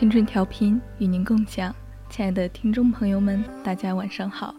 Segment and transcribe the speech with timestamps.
[0.00, 1.76] 青春调频与您共享，
[2.08, 4.54] 亲爱的听众朋友们，大家晚上好。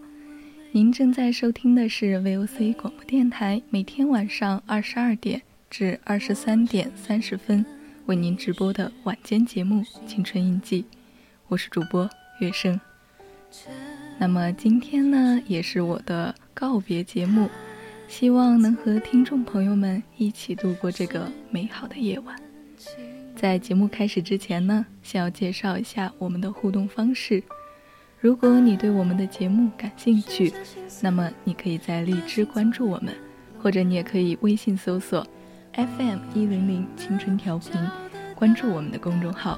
[0.71, 7.65] 您正在收听的是 VOC 广播电台，每天晚上二十二点至二十三点三十分
[8.05, 10.83] 为您直播的晚间节目《青春印记》，
[11.47, 12.07] 我是主播
[12.39, 12.79] 月生。
[14.19, 17.49] 那么今天呢，也是我的告别节目，
[18.07, 22.40] 希望能和听众朋友们一起度过这个美好的夜晚。
[23.41, 27.41] 在节目开始之前呢，先要介绍一下我们的互动方式。
[28.19, 30.53] 如果你对我们的节目感兴趣，
[31.01, 33.11] 那么你可以在荔枝关注我们，
[33.59, 35.25] 或者你也可以微信搜索
[35.73, 37.71] FM 一零零青春调频，
[38.35, 39.57] 关注我们的公众号。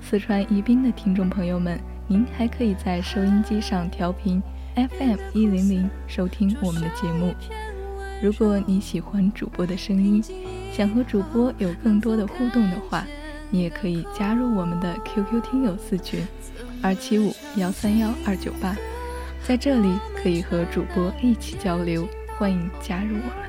[0.00, 4.42] 四川宜宾的听众朋友们，您还可以在收音机上调频
[4.74, 7.34] FM 一零零收听我们的节目。
[8.22, 10.24] 如果你喜欢主播的声音，
[10.72, 13.06] 想和主播有更多的互动的话，
[13.50, 16.26] 你也可以加入我们的 QQ 听友四群，
[16.82, 18.76] 二七五幺三幺二九八，
[19.46, 23.48] 在这里可以和主播一起交流，欢迎加入我们。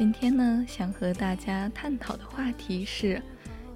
[0.00, 3.20] 今天呢，想和大家探讨的话题是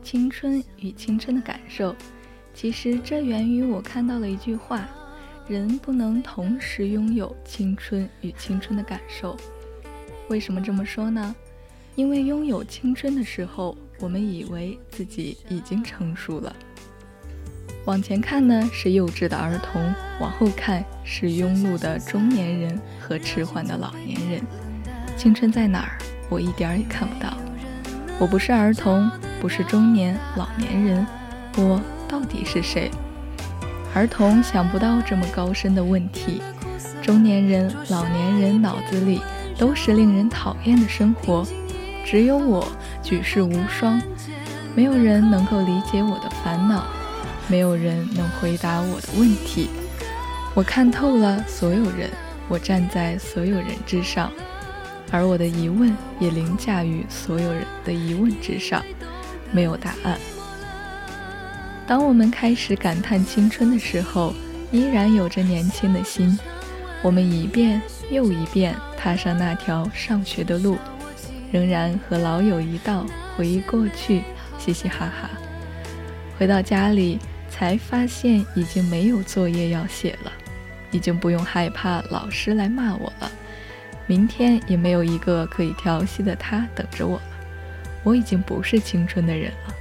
[0.03, 1.95] 青春与青春的感受。
[2.55, 4.89] 其实这源于我看到了一句话：
[5.47, 9.37] 人不能同时拥有青春与青春的感受。
[10.31, 11.37] 为什么这么说呢？
[11.95, 16.57] 因为拥有青春的时候，我们以为自己已经成熟了。
[17.85, 24.43] 往前看呢，是幼稚的儿童；往后看，是庸碌的中年人和迟缓的老年人。
[25.19, 25.99] 青春在哪儿？
[26.35, 27.33] 我一点儿也看不到，
[28.19, 29.09] 我不是儿童，
[29.41, 31.07] 不是中年老年人，
[31.57, 32.91] 我到底是谁？
[33.95, 36.43] 儿童想不到这么高深的问题，
[37.01, 39.21] 中年人、老年人脑子里
[39.57, 41.47] 都是令人讨厌的生活，
[42.05, 42.67] 只有我
[43.01, 44.03] 举世无双，
[44.75, 46.83] 没有人能够理解我的烦恼，
[47.47, 49.71] 没有人能回答我的问题，
[50.53, 52.11] 我看透了所有人，
[52.49, 54.33] 我站在所有人之上。
[55.11, 58.83] 而我的疑问也凌驾于所有人的疑问之上，
[59.53, 60.19] 没有答案。
[61.87, 64.35] 当我们开始感叹青春的时候，
[64.73, 66.39] 依然有着年轻的心。
[67.03, 67.81] 我们一遍
[68.11, 70.79] 又一遍踏上那条上学的路，
[71.53, 73.07] 仍然和老友一道
[73.37, 74.23] 回忆过去，
[74.59, 75.31] 嘻嘻哈哈。
[76.39, 77.19] 回到家里，
[77.51, 80.33] 才发现已经没有作业要写了，
[80.91, 83.31] 已经不用害怕老师来骂我了。
[84.07, 87.23] 明天也没有一个可以调戏的他等着我了。
[88.03, 89.75] 我已经不是青春的人了。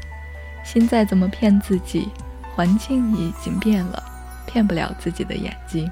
[0.63, 2.07] 心再怎么骗自己，
[2.55, 4.01] 环境已经变了，
[4.47, 5.91] 骗不了自己的眼睛。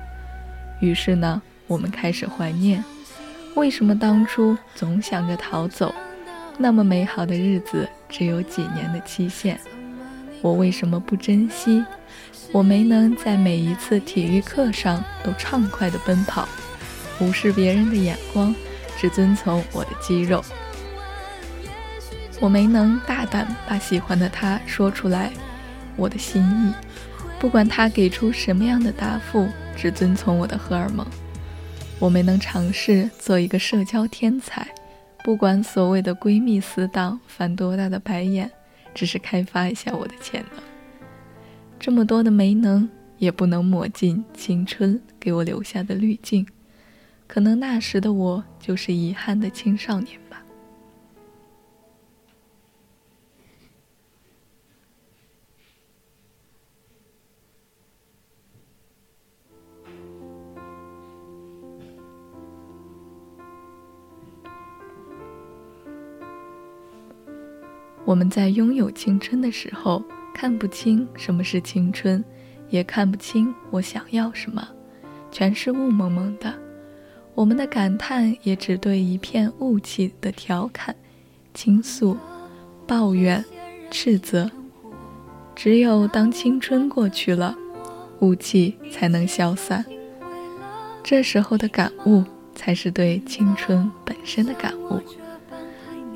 [0.80, 2.82] 于是呢，我们开始怀念，
[3.56, 5.94] 为什么当初总想着逃走？
[6.58, 9.60] 那么美好的日子只有几年的期限，
[10.42, 11.84] 我为什么不珍惜？
[12.54, 16.48] 我没能在每一次体育课上都畅快地奔跑，
[17.22, 18.54] 无视别人的眼光，
[18.98, 20.44] 只遵从我的肌肉。
[22.40, 25.32] 我没能大胆把喜欢的他说出来，
[25.96, 26.74] 我的心意，
[27.40, 29.48] 不管他给出什么样的答复，
[29.78, 31.06] 只遵从我的荷尔蒙。
[32.00, 34.68] 我没能尝试做一个社交天才，
[35.24, 38.50] 不管所谓的闺蜜死党翻多大的白眼，
[38.96, 40.64] 只是开发一下我的潜能。
[41.80, 42.90] 这么多的没能，
[43.20, 46.48] 也不能抹尽青春给我留下的滤镜。
[47.34, 50.44] 可能那时的我就是遗憾的青少年吧。
[68.04, 72.22] 我们在拥有青春的时候，看不清什么是青春，
[72.68, 74.68] 也看不清我想要什么，
[75.32, 76.71] 全是雾蒙蒙的。
[77.34, 80.96] 我们的感叹也只对一片雾气的调侃、
[81.54, 82.18] 倾诉、
[82.86, 83.44] 抱怨、
[83.90, 84.50] 斥责。
[85.56, 87.56] 只有当青春过去了，
[88.20, 89.86] 雾气才能消散。
[91.04, 92.24] 这时候的感悟，
[92.54, 95.00] 才是对青春本身的感悟。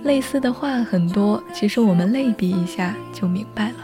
[0.04, 3.78] 类似的话很多，其实我们类比一下就明白了。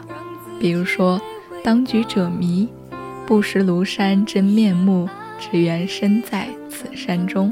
[0.59, 1.19] 比如说，
[1.63, 2.67] 当局者迷，
[3.25, 5.09] 不识庐山真面目，
[5.41, 7.51] 只缘身在此山中。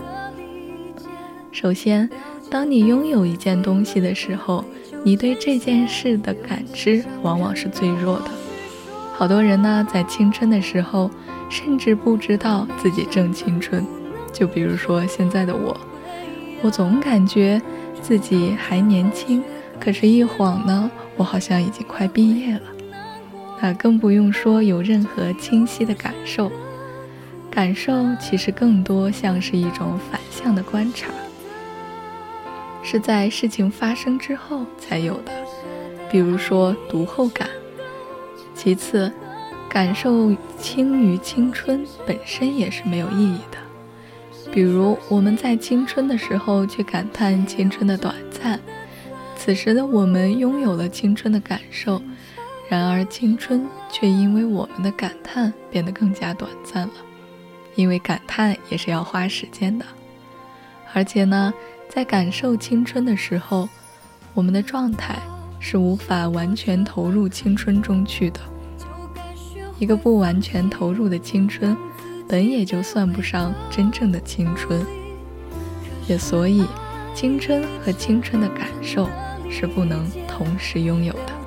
[1.52, 2.08] 首先，
[2.50, 4.64] 当你拥有一件东西的时候，
[5.04, 8.26] 你对这件事的感知往往是最弱的。
[9.14, 11.10] 好多人呢，在青春的时候，
[11.50, 13.84] 甚至不知道自己正青春。
[14.32, 15.76] 就比如说现在的我，
[16.62, 17.60] 我总感觉。
[18.02, 19.44] 自己还年轻，
[19.78, 22.62] 可是，一晃呢，我好像已经快毕业了。
[23.62, 26.50] 那更不用说有任何清晰的感受。
[27.52, 31.10] 感受其实更多像是一种反向的观察，
[32.84, 35.32] 是在事情发生之后才有的。
[36.12, 37.48] 比如说读后感。
[38.56, 39.12] 其次，
[39.70, 43.58] 感受轻于青春本身也是没有意义的。
[44.52, 48.60] 比如我们在青春的时候去感叹青春的短暂，
[49.36, 52.02] 此时的我们拥有了青春的感受，
[52.68, 56.94] 然而青春却因为我们的感叹变得更加短暂了，
[57.80, 59.86] 因为感叹也是要花时间的，
[60.94, 61.54] 而且呢，
[61.88, 63.70] 在感受青春的时候，
[64.34, 65.18] 我们的状态
[65.62, 68.42] 是无法完全投入青春中去的，
[69.80, 71.74] 一个不完全投入的青春。
[72.28, 74.86] 本也就算不上真正的青春，
[76.06, 76.66] 也所以，
[77.16, 79.10] 青春和青春的感受
[79.50, 81.39] 是不能同时拥有的。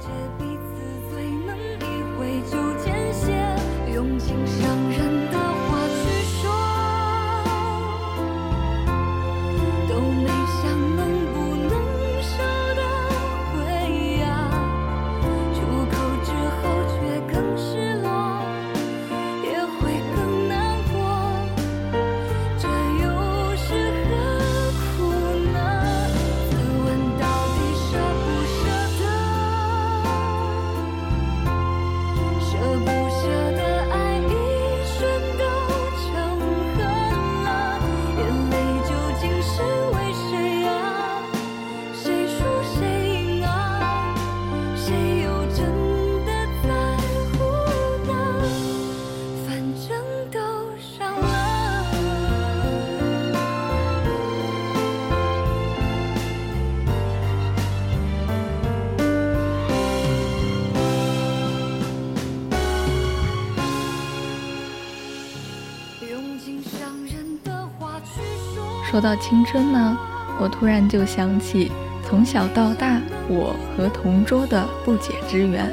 [68.93, 69.97] 说到青春呢，
[70.39, 71.73] 我突然就想起
[72.05, 75.73] 从小到大我和同桌的不解之缘。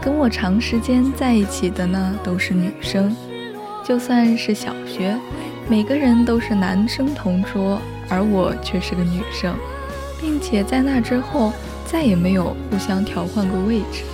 [0.00, 3.16] 跟我长时间在一起的呢都是女生，
[3.84, 5.18] 就算是小学，
[5.68, 9.52] 每个人都是男生同桌，而我却是个女生，
[10.20, 11.52] 并且在那之后
[11.84, 14.04] 再也没有互相调换过位置。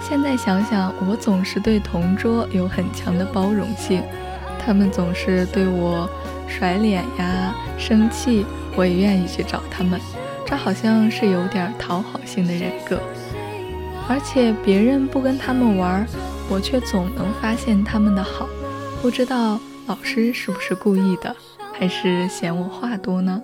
[0.00, 4.02] 现在想想，我总是对同桌有很强的包容性，
[4.58, 6.08] 他们总是对我。
[6.58, 10.00] 甩脸呀，生气，我也愿意去找他们，
[10.46, 12.98] 这好像是有点讨好性的人格。
[14.08, 16.06] 而且别人不跟他们玩，
[16.48, 18.48] 我却总能发现他们的好。
[19.02, 21.36] 不知道老师是不是故意的，
[21.74, 23.42] 还是嫌我话多呢？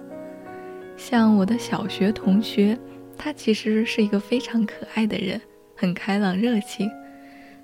[0.96, 2.78] 像我的小学同学，
[3.18, 5.38] 他其实是一个非常可爱的人，
[5.76, 6.90] 很开朗热情，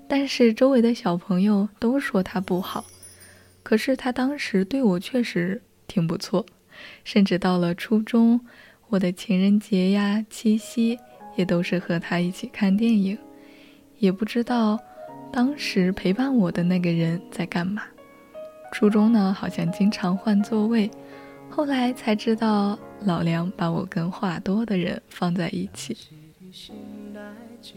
[0.07, 2.85] 但是周围的小朋友都说他不好。
[3.69, 6.43] 可是他当时对我确实挺不错，
[7.03, 8.41] 甚至到了初中，
[8.87, 10.97] 我的情人节呀、七夕
[11.35, 13.15] 也都是和他一起看电影。
[13.99, 14.79] 也不知道
[15.31, 17.83] 当时陪伴我的那个人在干嘛。
[18.73, 20.89] 初中呢，好像经常换座位，
[21.47, 22.79] 后来才知道。
[23.05, 25.95] 老梁把我跟话多的人放在一起。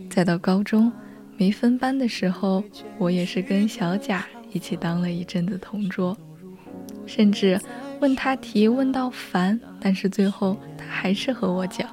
[0.09, 0.91] 再到高中
[1.37, 2.65] 没分班的时候，
[2.97, 6.17] 我也是跟小贾一起当了一阵子同桌，
[7.07, 7.61] 甚至
[8.01, 11.89] 问他题问到烦，但是最后他还是和我讲，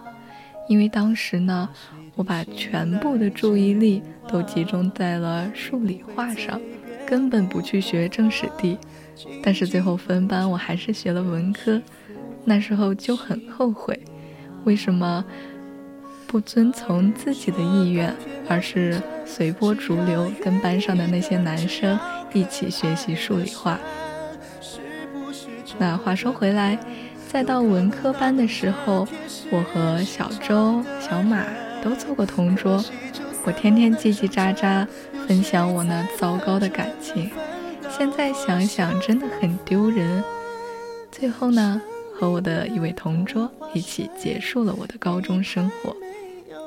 [0.67, 1.69] 因为当时呢，
[2.15, 6.59] 我把全部的注意力都集中在了数理化上，
[7.07, 8.77] 根本不去学政史地，
[9.41, 11.81] 但是最后分班我还是学了文科。
[12.45, 13.99] 那时候就很后悔，
[14.63, 15.23] 为什么
[16.25, 18.15] 不遵从自己的意愿，
[18.47, 21.99] 而是随波逐流，跟班上的那些男生
[22.33, 23.79] 一起学习数理化？
[25.77, 26.77] 那话说回来，
[27.31, 29.07] 再到文科班的时候，
[29.51, 31.43] 我和小周、小马
[31.81, 32.83] 都做过同桌，
[33.45, 34.85] 我天天叽叽喳喳
[35.27, 37.31] 分享我那糟糕的感情，
[37.89, 40.23] 现在想想真的很丢人。
[41.11, 41.81] 最后呢？
[42.13, 45.95] 和我的一位同桌一起结束了我的高中生活。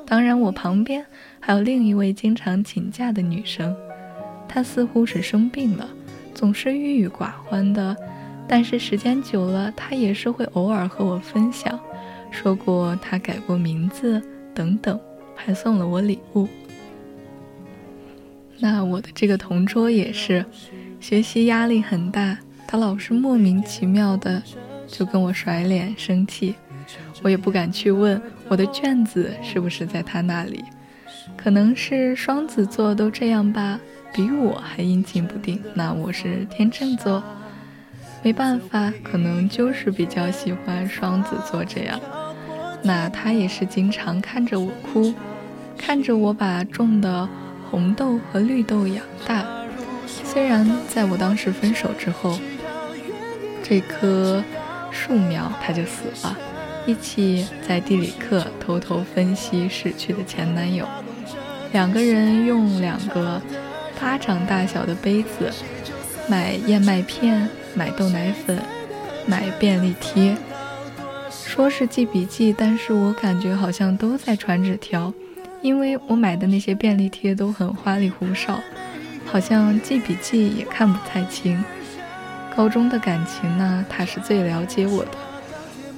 [0.03, 1.05] 当然，我旁边
[1.39, 3.75] 还有另一位经常请假的女生，
[4.53, 5.89] 他似乎是生病了，
[6.35, 7.97] 总是郁郁寡欢的。
[8.47, 11.79] 但是时间久了，他也是会偶尔和我分享，
[12.29, 14.21] 说过他改过名字
[14.53, 14.99] 等等，
[15.33, 16.47] 还送了我礼物。
[18.59, 20.45] 那我的这个同桌也是，
[20.99, 24.43] 学习压力很大，他老是莫名其妙的。
[24.85, 26.53] 就跟我甩脸生气，
[27.23, 30.63] 我也不敢去问我的卷子是不是在他那里。
[31.35, 33.79] 可能是双子座都这样吧，
[34.13, 35.61] 比我还阴晴不定。
[35.73, 37.23] 那我是天秤座，
[38.21, 41.99] 没办法，可能就是比较喜欢双子座这样。
[42.83, 45.13] 那他也是经常看着我哭，
[45.77, 47.27] 看着我把种的
[47.69, 49.45] 红豆和绿豆养大。
[50.05, 52.39] 虽然在我当时分手之后，
[53.63, 54.43] 这棵。
[54.95, 56.37] 树苗，他就死了。
[56.85, 60.87] 一起在地理课偷偷分析逝去的前男友，
[61.71, 63.41] 两个人用两个
[64.03, 65.49] 巴掌大小的杯子
[66.27, 68.59] 买燕麦片、买豆奶粉、
[69.25, 70.35] 买便利贴，
[71.31, 75.13] 说是记笔记，但是我感觉好像都在传纸条，
[75.61, 78.59] 因为我买的那些便利贴都很花里胡哨，
[79.25, 81.63] 好像记笔记也看不太清。
[82.53, 85.11] 高中的感情呢，他是最了解我的。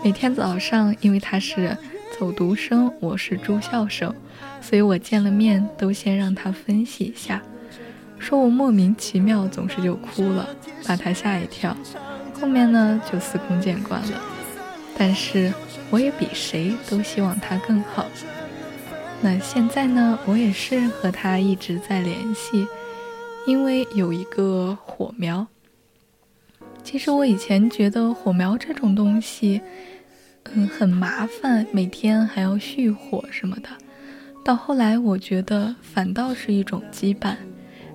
[0.03, 1.75] 每天早上，因为他是
[2.19, 4.13] 走读生，我是住校生，
[4.61, 7.41] 所以我见了面都先让他分析一下，
[8.17, 10.47] 说我莫名其妙总是就哭了，
[10.87, 11.75] 把他吓一跳。
[12.39, 14.21] 后面呢就司空见惯了。
[14.97, 15.53] 但是
[15.89, 18.05] 我也比谁都希望他更好。
[19.21, 22.67] 那现在呢，我也是和他一直在联系，
[23.47, 25.45] 因为有一个火苗。
[26.83, 29.61] 其实我以前觉得火苗这种东西，
[30.53, 33.69] 嗯，很麻烦，每天还要续火什么的。
[34.43, 37.35] 到后来，我觉得反倒是一种羁绊。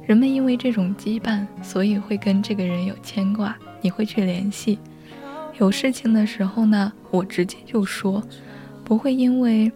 [0.07, 4.79] 人们因为这种羁绊，所以会跟这个人有牵挂，你会去联系。
[5.59, 8.23] 有事情的时候呢，我直接就说，
[8.85, 9.71] 不会因为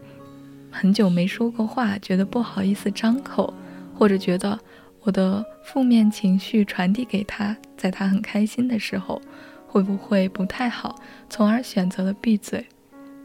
[0.71, 3.53] 很久没说过话，觉得不好意思张口，
[3.95, 4.59] 或者觉得。
[5.07, 9.21] 我的负面情绪传递给他，在他很开心的时候，
[9.67, 12.67] 会不会不太好，从而选择了闭嘴？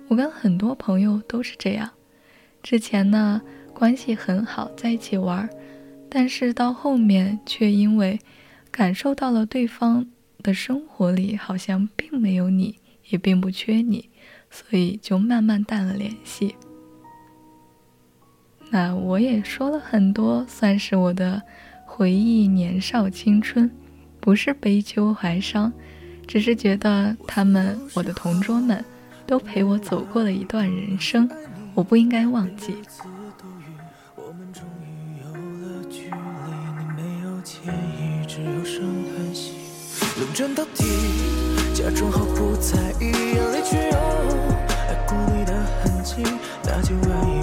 [0.09, 1.89] 我跟很多朋友都是这样，
[2.61, 3.41] 之前呢
[3.73, 5.49] 关系很好，在一起玩，
[6.09, 8.19] 但是到后面却因为
[8.71, 10.07] 感受到了对方
[10.41, 12.75] 的生活里好像并没有你，
[13.09, 14.09] 也并不缺你，
[14.49, 16.55] 所以就慢慢淡了联系。
[18.71, 21.41] 那我也说了很多，算是我的。
[21.91, 23.69] 回忆年少青春，
[24.21, 25.73] 不是悲秋怀伤，
[26.25, 28.85] 只是觉得他们，我的同桌们，
[29.25, 31.29] 都陪我走过了一段人生，
[31.73, 32.75] 我不应该忘记。
[40.19, 40.83] 冷战到底，
[41.73, 43.97] 假装毫不在意，眼里却有，
[44.67, 46.15] 爱过你的痕迹，
[46.65, 47.38] 那件外衣。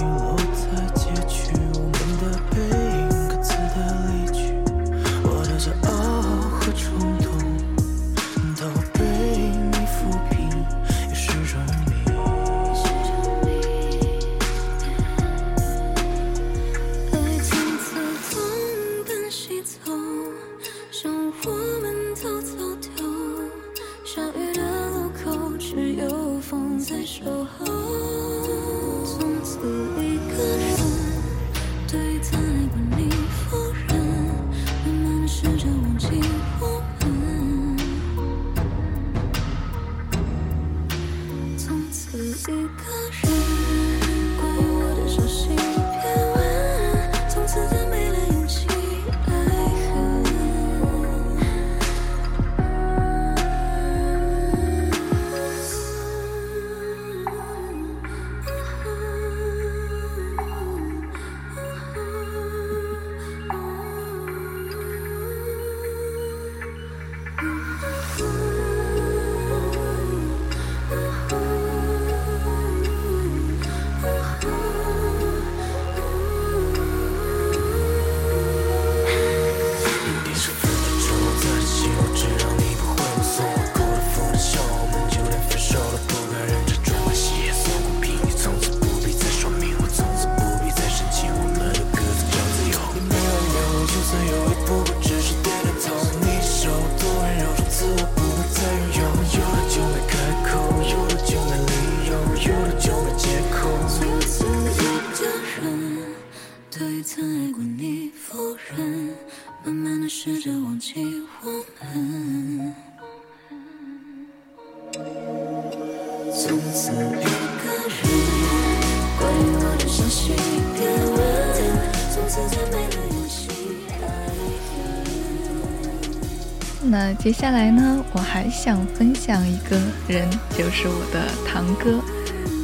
[127.26, 132.00] 接下来呢，我还想分享一个人，就是我的堂哥。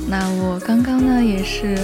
[0.07, 1.77] 那我刚刚呢，也是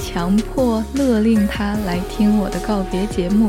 [0.00, 3.48] 强迫勒令他来听我的告别节目，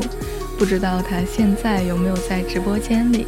[0.56, 3.26] 不知道他现在有没有在直播间里。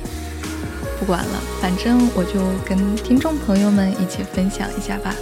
[1.01, 5.13] 不管了，反正我就跟听众朋友们一起分享一下吧。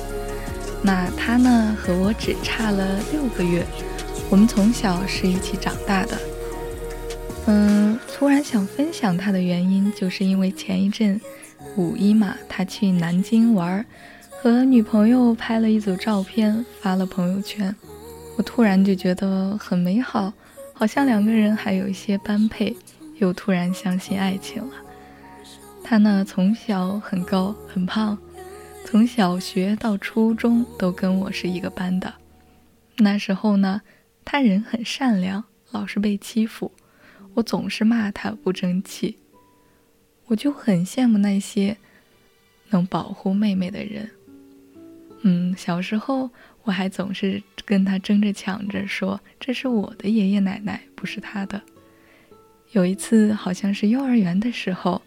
[0.83, 3.64] 那他呢，和我只差了六个月，
[4.29, 6.19] 我们从小是一起长大的。
[7.51, 11.19] 嗯，突然想分享他的原因，就是因为前一阵
[11.77, 13.83] 五一嘛，他去南京玩，
[14.31, 17.75] 和女朋友拍了一组照片，发了朋友圈。
[18.37, 20.31] 我突然就觉得很美好，
[20.75, 22.77] 好像两个人还有一些般配，
[23.17, 24.75] 又突然相信爱情了。
[25.83, 28.19] 他呢，从小很高很胖，
[28.85, 32.13] 从小学到初中都跟我是一个班的。
[32.99, 33.81] 那时候呢，
[34.23, 36.71] 他人很善良，老是被欺负。
[37.38, 39.16] 我总是骂他不争气，
[40.27, 41.77] 我就很羡慕那些
[42.70, 44.11] 能保护妹妹的人。
[45.20, 46.29] 嗯，小时候
[46.64, 51.62] 我还总是跟他争着抢着说这是我的爷爷奶奶，不是他的。
[52.72, 55.01] 有一次好像是幼儿园的时候，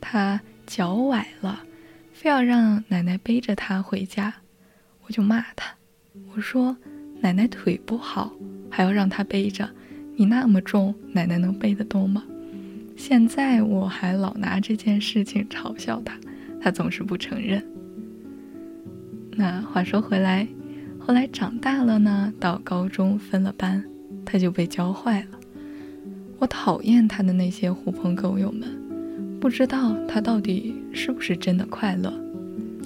[0.00, 1.64] 他脚崴了，
[2.12, 4.34] 非要让奶奶背着他回家，
[5.06, 5.72] 我就骂他，
[6.34, 6.76] 我说
[7.20, 8.32] 奶奶腿不好，
[8.68, 9.70] 还要让他背着。
[10.14, 12.22] 你那么重，奶奶能背得动吗？
[12.96, 16.14] 现在我还老拿这件事情嘲笑他，
[16.60, 17.64] 他总是不承认。
[19.34, 20.46] 那话说回来，
[20.98, 23.82] 后来长大了呢，到高中分了班，
[24.24, 25.38] 他就被教坏了。
[26.38, 28.68] 我讨厌他的那些狐朋狗友们，
[29.40, 32.12] 不知道他到底是不是真的快乐。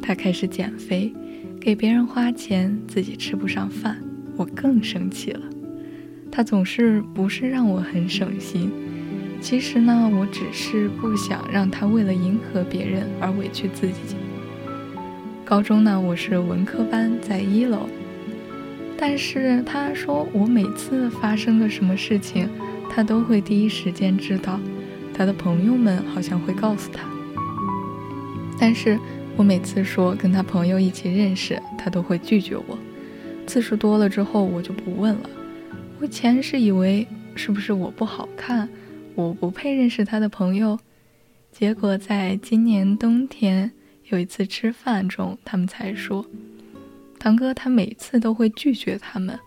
[0.00, 1.12] 他开始减肥，
[1.60, 4.00] 给别人花钱，自己吃不上饭，
[4.36, 5.40] 我更生气了。
[6.36, 8.70] 他总是不是让我很省心，
[9.40, 14.16] 其实呢，我只是不想让他为了迎合别人而委屈自己。
[15.46, 17.88] 高中呢，我是文科班，在一楼，
[18.98, 22.46] 但是他说我每次发生个什么事情，
[22.90, 24.60] 他都会第一时间知道，
[25.14, 27.08] 他的朋友们好像会告诉他，
[28.60, 28.98] 但是
[29.38, 32.78] 我每次说跟他朋友一起认识，他都会拒绝我，
[33.46, 35.30] 次数多了之后，我就不问了。
[35.98, 38.68] 我前是以为是不是我不好看，
[39.14, 40.78] 我不配认识他的朋友，
[41.50, 43.72] 结果在今年冬天
[44.10, 46.24] 有一次吃饭中，他们才说，
[47.18, 49.38] 堂哥他每次都会拒绝他们，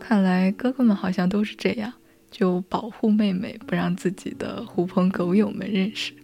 [0.00, 1.92] 看来哥哥们好像都是这样，
[2.30, 6.14] 就保护妹妹，不让自己的狐朋狗友们认识。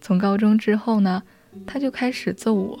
[0.00, 1.20] 从高中之后呢，
[1.66, 2.80] 他就开始揍我，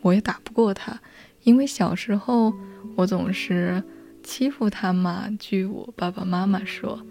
[0.00, 1.00] 我也打不过他，
[1.44, 2.52] 因为小时候
[2.96, 3.80] 我总是。
[4.22, 5.28] 欺负他嘛？
[5.38, 7.04] 据我爸爸妈妈说，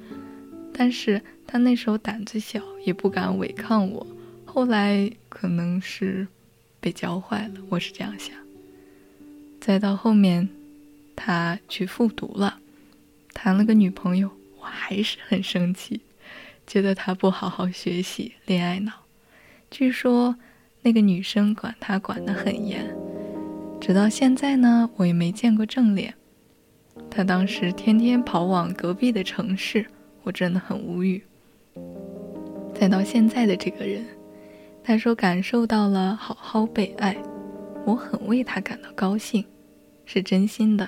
[0.73, 4.07] 但是他那时候胆子小，也不敢违抗我。
[4.45, 6.27] 后来可能是
[6.79, 8.35] 被教坏了，我是这样想。
[9.59, 10.49] 再到后面，
[11.15, 12.59] 他去复读了，
[13.33, 16.01] 谈了个女朋友，我还是很生气，
[16.65, 18.93] 觉得他不好好学习，恋爱脑。
[19.69, 20.35] 据说
[20.81, 22.93] 那个女生管他管得很严。
[23.79, 26.13] 直到现在呢，我也没见过正脸。
[27.13, 29.85] 他当时天天跑往隔壁的城市，
[30.23, 31.21] 我真的很无语。
[32.73, 34.03] 再到现在的这个人，
[34.81, 37.17] 他说感受到了好好被爱，
[37.85, 39.43] 我很为他感到高兴，
[40.05, 40.87] 是真心的。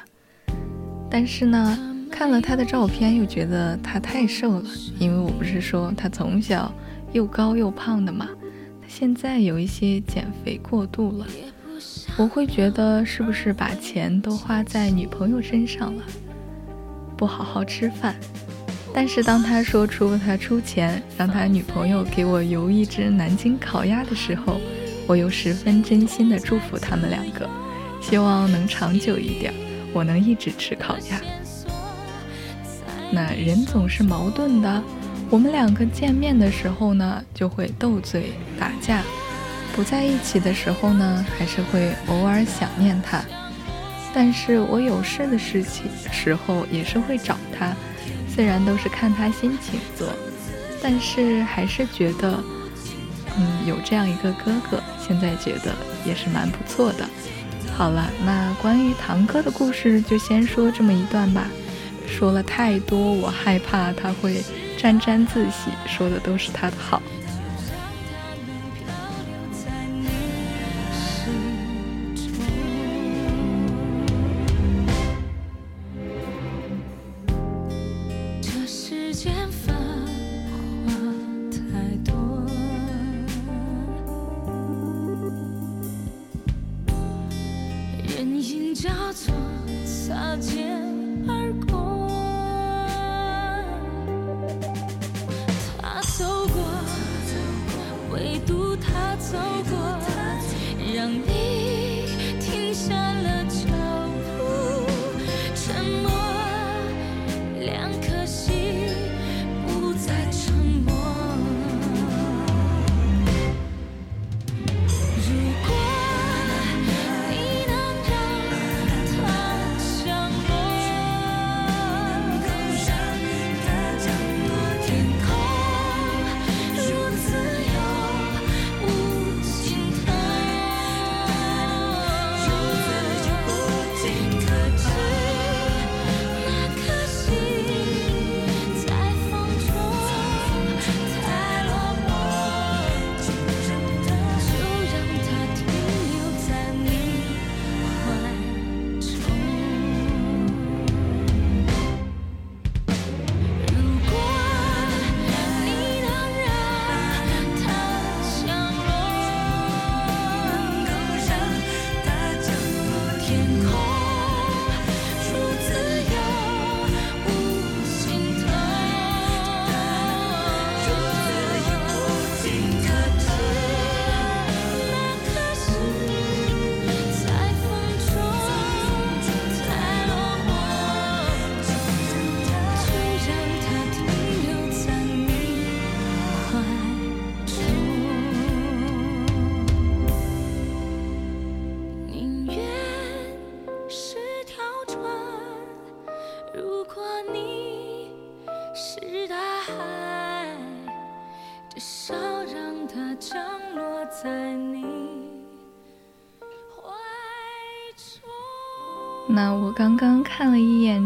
[1.12, 1.77] 但是呢，
[2.09, 6.73] 看了他的照片又觉得他太瘦了，因为我不是说他从小
[7.12, 8.29] 又高又胖的嘛，
[8.81, 11.27] 他现在有一些减肥过度了，
[12.18, 16.04] 我会觉得是不是把钱都花在女朋友身上了，
[17.18, 18.16] 不好好吃饭。
[18.94, 24.62] 但是当他说出他出钱让他女朋友给我邮一只南京烤鸭的时候，
[25.08, 27.50] 我又十分真心的祝福他们两个，
[28.00, 29.52] 希望能长久一点，
[29.94, 31.20] 我能一直吃烤鸭。
[33.12, 34.84] 那人总是矛盾的，
[35.30, 39.02] 我们两个见面的时候呢，就会斗嘴打架；
[39.75, 43.21] 不在一起的时候呢，还是会偶尔想念他。
[44.13, 47.75] 但是我有事的事情时候，也是会找他。
[48.33, 50.07] 虽然都是看他心情做，
[50.81, 52.43] 但是还是觉得，
[53.38, 55.73] 嗯，有这样一个哥哥，现在觉得
[56.05, 57.07] 也是蛮不错的。
[57.75, 61.47] 好了，那关于堂哥的故事就先说这么一段吧。
[62.07, 64.43] 说了太多，我害怕他会
[64.77, 67.01] 沾沾自喜，说的都是他的好。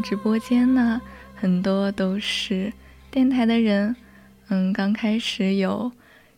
[0.08, 1.02] 直播间呢，
[1.36, 2.72] 很多都是
[3.12, 3.93] 电台的人。
[4.48, 5.91] 嗯，刚开始有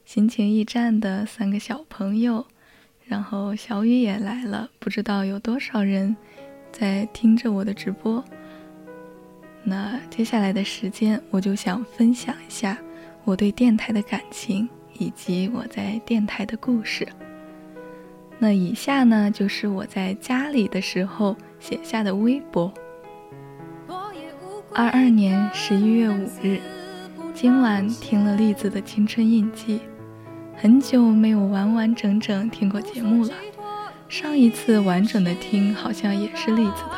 [0.05, 2.43] 心情驿站的三个小朋友，
[3.05, 6.17] 然后小雨也来了，不知道有多少人
[6.71, 8.25] 在听着我的直播。
[9.63, 12.75] 那接下来的时间，我就想分享一下
[13.23, 17.07] 我对电台的感情，以及我在电台的故事。
[18.39, 22.73] 那以下呢，就是我在家里的时候写下的微博。
[24.79, 26.61] 二二年十一月五日，
[27.33, 29.77] 今晚听了栗子的《青春印记》，
[30.55, 33.31] 很久没有完完整整听过节目了。
[34.07, 36.93] 上一次完整的听，好像也是栗子的。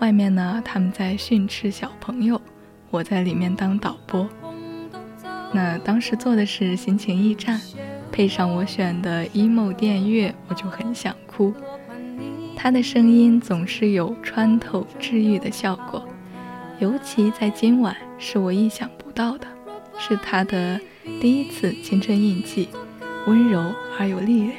[0.00, 2.40] 外面呢，他们在训斥小朋友，
[2.90, 4.28] 我在里面当导播。
[5.52, 7.60] 那当时做的是心情驿站。
[8.10, 11.54] 配上我选的 emo 电乐，我就很想哭。
[12.56, 16.02] 他的声音总是有穿透治愈的效果，
[16.80, 19.46] 尤其在今晚是我意想不到的，
[19.98, 20.80] 是他的
[21.20, 22.68] 第一次青春印记，
[23.26, 24.54] 温柔而有力量。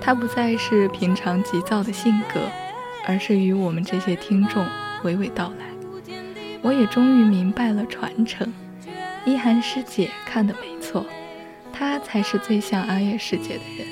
[0.00, 2.40] 他不再是平常急躁的性格，
[3.04, 4.64] 而是与我们这些听众
[5.02, 5.66] 娓娓道来。
[6.62, 8.52] 我也终于明白了传承。
[9.24, 11.04] 一涵师姐看的没错，
[11.72, 13.88] 她才是最像阿月师姐的人，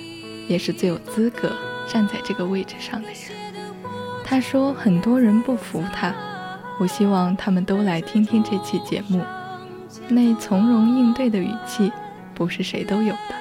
[0.47, 1.51] 也是最有资格
[1.89, 3.17] 站在这个位置上的人。
[4.25, 6.15] 她说很多人不服她，
[6.79, 9.21] 我希望他们都来听听这期节目。
[10.09, 11.91] 那从容应对的语气，
[12.35, 13.35] 不是谁都有的。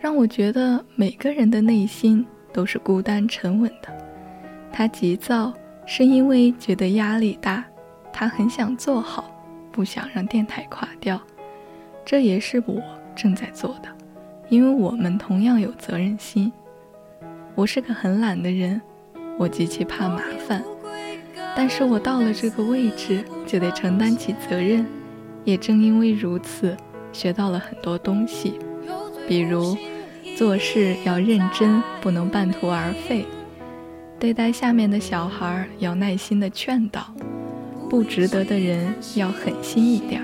[0.00, 3.88] 让我觉得每个人的内心都是孤单沉稳的。
[4.72, 5.52] 他急躁，
[5.86, 7.64] 是因为觉得压力大，
[8.12, 9.30] 他很想做好，
[9.70, 11.20] 不想让电台垮掉。
[12.04, 12.82] 这也是我
[13.14, 13.88] 正在做的，
[14.48, 16.52] 因为我们同样有责任心。
[17.54, 18.82] 我是个很懒的人，
[19.38, 20.64] 我极其怕麻烦，
[21.56, 24.86] 但是我到了这个位置就得承担起责任。
[25.44, 26.76] 也正因为如此，
[27.12, 28.58] 学到了很多东西，
[29.28, 29.76] 比如。
[30.34, 33.24] 做事要认真，不能半途而废；
[34.18, 37.14] 对待下面的小孩要耐心的劝导，
[37.90, 40.22] 不值得的人要狠心一点。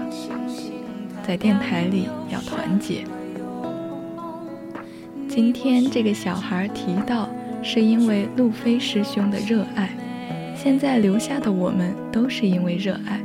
[1.27, 3.05] 在电台里要团结。
[5.29, 7.29] 今天这个小孩提到，
[7.63, 9.91] 是因为路飞师兄的热爱。
[10.61, 13.23] 现在留下的我们都是因为热爱。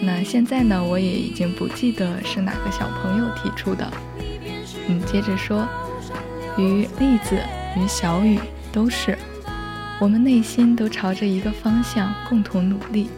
[0.00, 0.82] 那现在呢？
[0.82, 3.88] 我也已经不记得是哪个小朋友提出的。
[4.88, 5.64] 嗯，接着说。
[6.58, 7.38] 与栗子
[7.78, 8.38] 与小雨
[8.70, 9.16] 都是，
[9.98, 13.08] 我们内心都朝着一个方向共同努力。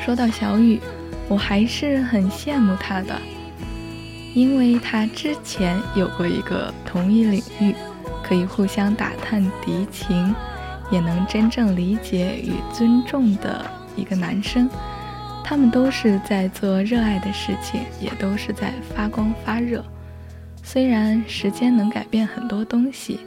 [0.00, 0.80] 说到小雨，
[1.28, 3.14] 我还是很羡慕他的，
[4.34, 7.74] 因为他之前有过一个同一领域，
[8.24, 10.34] 可以互相打探敌情，
[10.90, 14.68] 也能真正理解与尊重的一个男生。
[15.44, 19.84] 他们都是在做热爱的事情，也都是在发光发热。
[20.62, 23.20] 虽然时间能改变很多东西，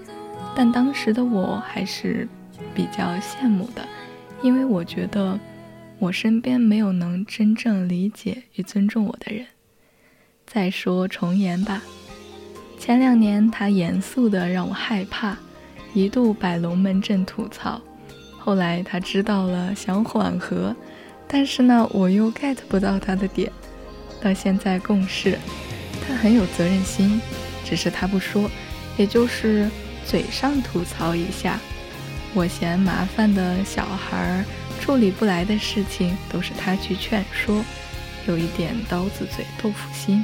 [0.55, 2.27] 但当时的我还是
[2.75, 3.83] 比较羡慕的，
[4.43, 5.39] 因为我觉得
[5.97, 9.47] 我身边没有能真正理解与尊重我的人。
[10.45, 11.81] 再说重言吧，
[12.77, 15.35] 前两年他严肃的让我害怕，
[15.93, 17.81] 一度摆龙门阵吐槽，
[18.37, 20.75] 后来他知道了想缓和，
[21.27, 23.51] 但是呢我又 get 不到他的点，
[24.21, 25.37] 到现在共事。
[26.07, 27.21] 他很有责任心，
[27.63, 28.49] 只是他不说，
[28.97, 29.69] 也就是
[30.05, 31.59] 嘴上吐槽一下。
[32.33, 34.43] 我嫌麻烦的小孩
[34.79, 37.63] 处理不来的事情，都是他去劝说，
[38.27, 40.23] 有一点刀子嘴豆腐心。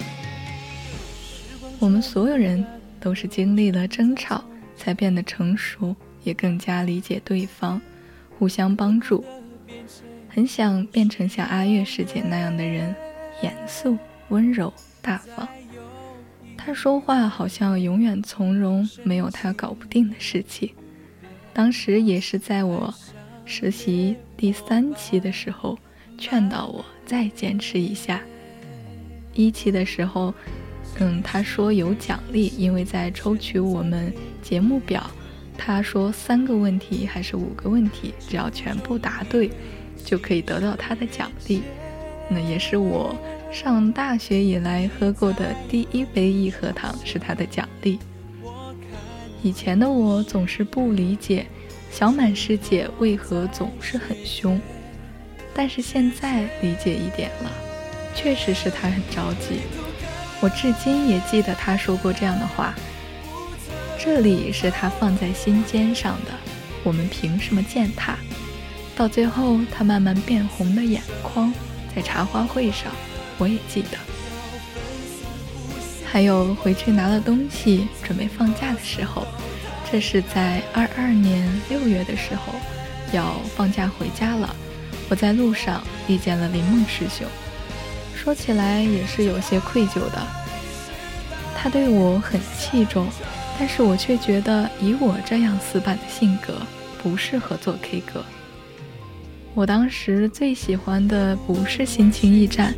[1.80, 2.66] 我们所有人
[3.00, 4.44] 都是经历了争吵，
[4.78, 7.82] 才变得成熟，也更加理解对方，
[8.38, 9.26] 互相帮助。
[10.30, 12.96] 很想变成像阿月师姐那样的人，
[13.42, 13.98] 严肃、
[14.30, 15.48] 温柔、大方。
[16.56, 20.70] 他说话好像永远从容，没有他搞不定的事情。
[21.54, 22.94] 当时也是在我
[23.46, 25.78] 实习第三期的时候，
[26.18, 28.22] 劝导我再坚持一下。
[29.34, 30.34] 一期的时候，
[31.00, 35.10] 嗯，他说有奖励，因为在抽取我们节目表，
[35.58, 39.52] 他说三个问题还是五个问题，只要全部答对，
[40.04, 41.62] 就可以得到他的奖励。
[42.30, 43.16] 那也是我。
[43.50, 47.98] 上大学以来喝过的第一杯益核糖是他的奖励。
[49.42, 51.48] 以前的我总是不理解
[51.90, 54.60] 小满师姐为何总是很凶，
[55.54, 57.50] 但是现在理解一点了，
[58.14, 59.62] 确实是她很着急。
[60.40, 62.74] 我至今也记得他说过这样的话
[63.98, 66.32] ：“这里是他放在心尖上的，
[66.84, 68.18] 我们凭什么践踏？”
[68.96, 71.54] 到最后，他慢慢变红的眼眶，
[71.96, 72.92] 在茶话会上。
[73.40, 73.98] 我也记得，
[76.06, 79.28] 还有回去拿了东西准备放假的时候，
[79.92, 82.54] 这是在二二年六月的时候，
[83.12, 84.56] 要放假回家了。
[85.10, 87.28] 我在路上遇见了林梦师兄，
[88.28, 90.22] 说起来也是有些愧疚的。
[91.56, 93.08] 他对我很器重，
[93.58, 96.56] 但是我却觉得以我这样死板的性格，
[97.02, 98.22] 不适合做 K 歌。
[99.54, 102.76] 我当时最喜欢的不是心情驿站。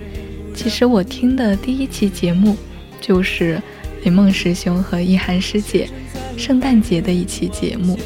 [0.55, 2.55] 其实我听的第一期节目，
[3.01, 3.59] 就是
[4.03, 5.89] 林梦师兄和一涵师姐
[6.37, 7.97] 圣诞节的一期节目，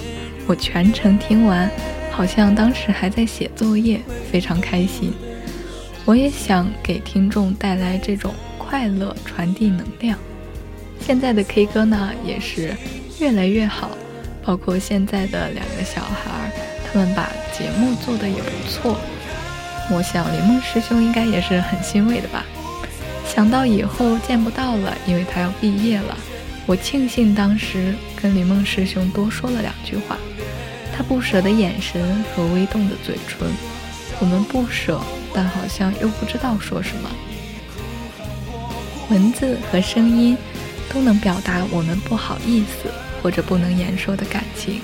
[0.48, 1.70] 我全程听完，
[2.10, 4.00] 好像当时还在写作业，
[4.32, 5.12] 非常开心。
[6.06, 10.18] 我也想给听众带来这种快乐，传递能量。
[11.00, 12.76] 现在的 K 歌呢，也是
[13.20, 13.90] 越来越好，
[14.44, 16.52] 包括现在的两个小孩，
[16.86, 18.98] 他们把节目做得也不错。
[19.90, 22.46] 我想林梦师兄应该也是很欣慰的吧。
[23.26, 26.18] 想到以后见不到了，因为他要毕业了，
[26.66, 30.18] 我庆幸当时跟李梦师兄多说了两句话。
[30.96, 33.48] 他不舍的眼神和微动的嘴唇，
[34.20, 35.02] 我们不舍，
[35.34, 37.10] 但好像又不知道说什么。
[39.10, 40.38] 文字和声音
[40.92, 42.90] 都能表达我们不好意思
[43.22, 44.82] 或者不能言说的感情。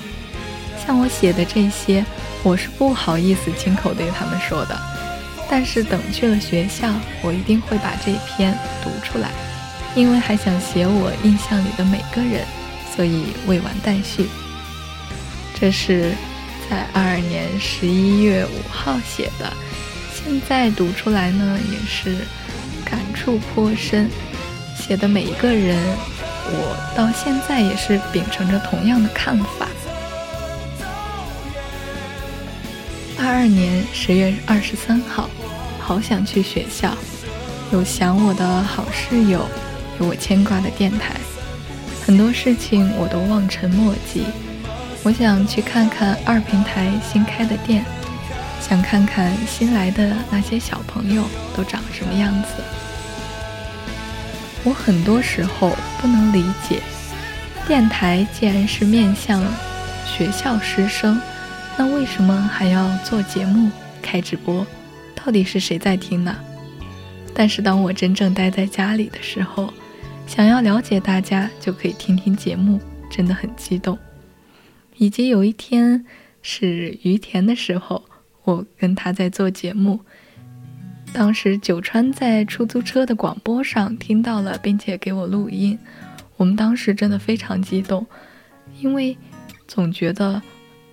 [0.84, 2.04] 像我写的这些，
[2.42, 4.78] 我是不好意思亲口对他们说的。
[5.48, 6.88] 但是等去了学校，
[7.22, 9.30] 我一定会把这篇读出来，
[9.96, 12.46] 因为还想写我印象里的每个人，
[12.94, 14.28] 所以未完待续。
[15.58, 16.12] 这是
[16.70, 19.52] 在二二年十一月五号写的，
[20.22, 22.16] 现在读出来呢，也是
[22.84, 24.08] 感触颇深。
[24.76, 25.76] 写的每一个人，
[26.46, 29.68] 我到现在也是秉承着同样的看法。
[33.18, 35.28] 二二年十月二十三号，
[35.78, 36.96] 好想去学校，
[37.72, 39.46] 有想我的好室友，
[40.00, 41.14] 有我牵挂的电台，
[42.06, 44.24] 很多事情我都望尘莫及。
[45.02, 47.84] 我想去看看二平台新开的店，
[48.60, 51.24] 想看看新来的那些小朋友
[51.56, 52.48] 都长什么样子。
[54.62, 56.82] 我很多时候不能理解，
[57.66, 59.42] 电台既然是面向
[60.06, 61.20] 学校师生。
[61.78, 63.70] 那为什么还要做节目、
[64.02, 64.66] 开直播？
[65.14, 66.36] 到底是谁在听呢？
[67.32, 69.72] 但是当我真正待在家里的时候，
[70.26, 72.78] 想要了解大家，就可以听听节目，
[73.10, 73.98] 真的很激动。
[74.98, 76.04] 以及有一天
[76.42, 78.04] 是于田的时候，
[78.50, 80.00] 我跟他在做节目，
[81.12, 85.78] 当时九川在出租车的广播上听到了，并且给我录音。
[86.36, 88.06] 我们当时真的非常激动，
[88.80, 89.16] 因为
[89.66, 90.40] 总觉得。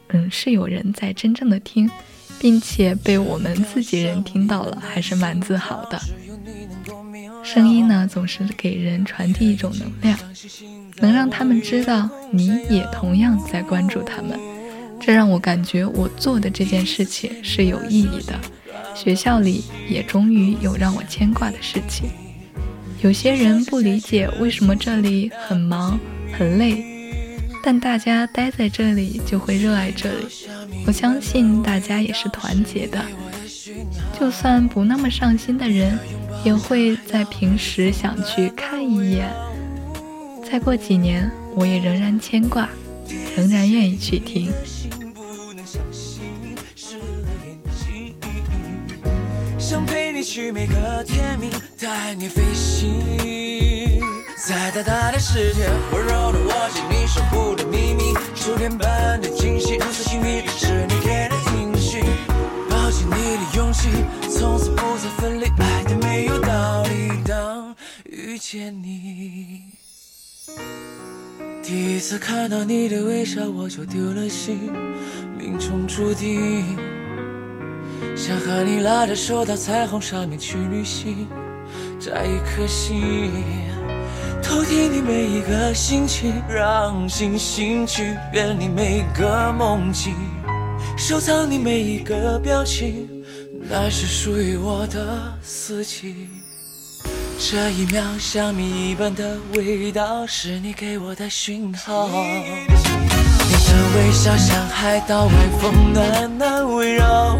[0.09, 1.91] 嗯，是有人在真正的听，
[2.39, 5.99] 并且被我们自己人听到了，还是蛮自豪的。
[7.43, 10.17] 声音呢，总是给人传递一种能量，
[11.01, 14.39] 能让他们知道你也同样在关注他们。
[14.99, 18.39] 这让我感觉我做的这件事情是有意义的。
[18.95, 22.09] 学校里也终于有让我牵挂的事情。
[23.01, 25.99] 有些人不理解为什么这里很忙
[26.33, 26.83] 很累。
[27.63, 30.25] 但大家待在这里就会热爱这里，
[30.85, 33.03] 我相信大家也是团结的。
[34.17, 35.99] 就算不那么上心的人，
[36.45, 39.29] 也会在平时想去看一眼。
[40.49, 42.69] 再过几年，我也仍然牵挂，
[43.35, 44.49] 仍然愿意去听。
[50.37, 51.49] 去每个天明，
[51.81, 53.01] 带你飞行。
[54.45, 62.01] 在大大的世界，温柔的握紧你守护的秘密，初恋般的惊喜，如此幸运是你给的惊喜，
[62.69, 63.89] 抱紧你的勇气，
[64.29, 67.19] 从此不再分离，爱的没有道理。
[67.25, 69.63] 当遇见你，
[71.63, 74.71] 第一次看到你的微笑，我就丢了心，
[75.35, 76.77] 命中注定，
[78.17, 81.27] 想和你拉着手到彩虹上面去旅行，
[81.99, 83.31] 摘一颗星。
[84.41, 90.15] 偷听你每一个心情，让星星去圆你每个梦境，
[90.97, 93.07] 收藏你每一个表情，
[93.69, 96.27] 那是属于我的四季。
[97.39, 102.07] 这一秒像蜜一般的味道，是你给我的讯号。
[102.07, 107.37] 你的微笑像海岛微风，暖暖围绕。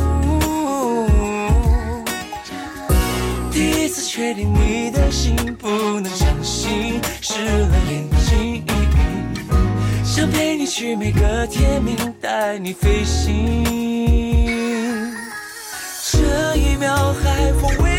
[4.18, 8.64] 确定你的心，不能相信，湿了眼睛。
[10.04, 13.64] 想陪你去每个天明，带你飞行。
[16.02, 17.96] 这一秒，海风微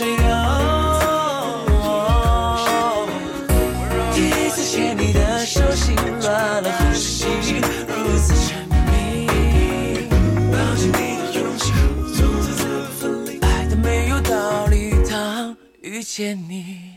[0.00, 1.66] 这样
[4.14, 7.26] 第一次牵你的手心乱了呼吸
[7.86, 9.26] 如此沉迷
[10.50, 11.70] 抱紧你的勇气
[12.16, 12.66] 从此不
[12.98, 16.89] 分离爱的没有道理当遇见你。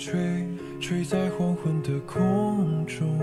[0.00, 0.46] 吹
[0.80, 3.18] 吹在黄昏的空中。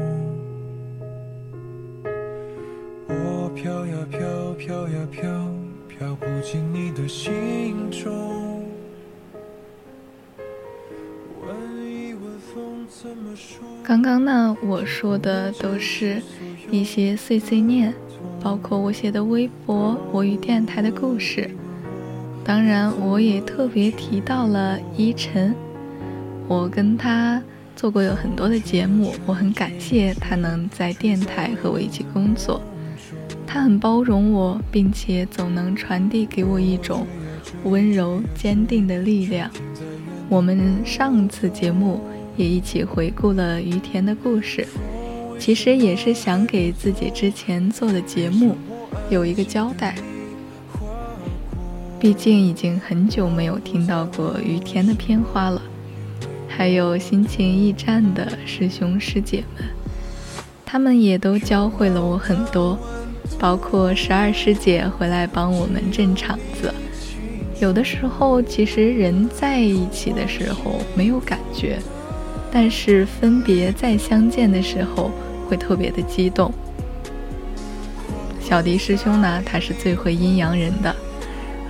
[3.07, 4.19] 我飘呀飘
[4.55, 5.23] 飘呀飘
[5.87, 8.65] 飘不进你的心中。
[11.41, 11.55] 问
[11.89, 16.21] 一问风怎么说刚刚呢我说的都是
[16.69, 17.93] 一些碎碎念
[18.41, 21.49] 包括我写的微博我与电台的故事。
[22.43, 25.55] 当然我也特别提到了依晨
[26.47, 27.41] 我跟他
[27.75, 32.61] 做过有很多的节目，我很感谢他能在电台和我一起工作。
[33.47, 37.07] 他很包容我，并且总能传递给我一种
[37.63, 39.49] 温柔坚定的力量。
[40.29, 42.01] 我们上次节目
[42.35, 44.67] 也一起回顾了于田的故事，
[45.39, 48.55] 其实也是想给自己之前做的节目
[49.09, 49.95] 有一个交代。
[51.99, 55.61] 毕竟已经很久没有听到过于田的片花了，
[56.57, 59.65] 还有心情驿站的师兄师姐们，
[60.65, 62.79] 他们也都教会了我很多。
[63.37, 66.73] 包括十二师姐回来帮我们镇场子，
[67.59, 71.77] 有的时候其实人在一起的时候没有感觉，
[72.49, 75.11] 但是分别再相见的时候
[75.49, 76.49] 会特别的激动。
[78.39, 80.95] 小迪师兄呢，他是最会阴阳人的；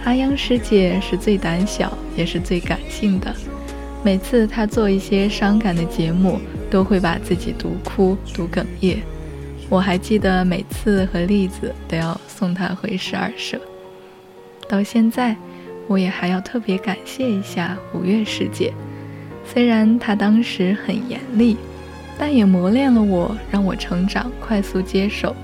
[0.03, 3.33] 阿央师姐是最胆小也是最感性的。
[4.05, 6.39] 每次他做一些伤感的节目，
[6.69, 8.99] 都会把自己读哭、读哽咽。
[9.67, 13.59] 我还记得每次和栗子都要送他回十二舍，
[14.69, 15.35] 到现在，
[15.87, 18.71] 我也还要特别感谢一下五月师姐。
[19.43, 21.57] 虽然她当时很严厉，
[22.15, 25.35] 但也磨练了我，让我成长，快速接受。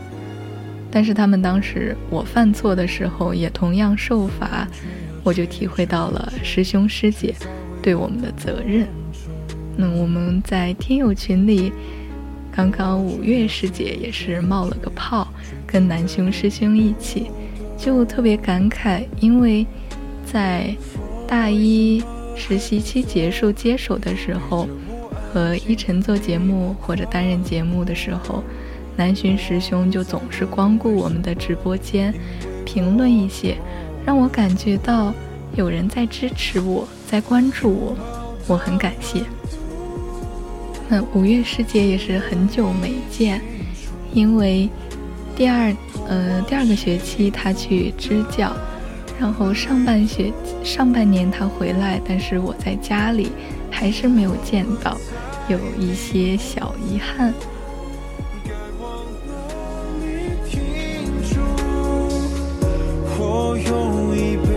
[0.92, 4.68] 但是他们当时我犯错的时候，也同样受罚，
[5.24, 7.34] 我就体会到了师兄师姐
[7.82, 8.88] 对我们的责任。
[9.76, 11.72] 那我们在听友群里。
[12.54, 15.26] 刚刚五月师姐也是冒了个泡，
[15.66, 17.28] 跟南兄师兄一起，
[17.78, 19.66] 就特别感慨，因为
[20.26, 20.76] 在
[21.26, 22.04] 大一
[22.36, 24.68] 实习期结束接手的时候，
[25.32, 28.44] 和依晨做节目或者担任节目的时候，
[28.98, 32.14] 南巡师兄就总是光顾我们的直播间，
[32.66, 33.56] 评论一些，
[34.06, 35.14] 让我感觉到
[35.56, 37.98] 有人在支持我，在关注我，
[38.48, 39.22] 我很感谢。
[40.88, 43.42] 那五月师姐也是很久没见，
[44.14, 44.70] 因为
[45.36, 45.76] 第二
[46.08, 48.54] 呃第二个学期她去支教，
[49.20, 50.32] 然后上半学
[50.64, 53.30] 上半年她回来，但是我在家里
[53.70, 54.98] 还是没有见到，
[55.50, 57.34] 有一些小遗憾。
[63.64, 64.51] 记录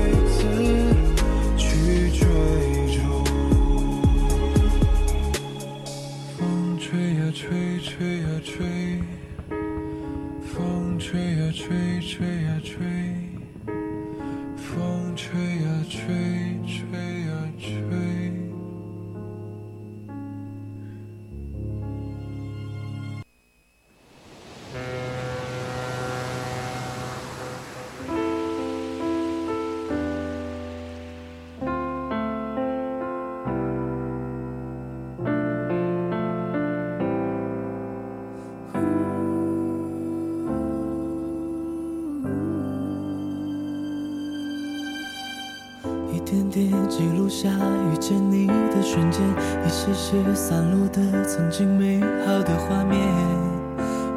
[47.44, 49.20] 下遇见你的瞬间，
[49.66, 52.98] 一些些散落的曾经美好的画面，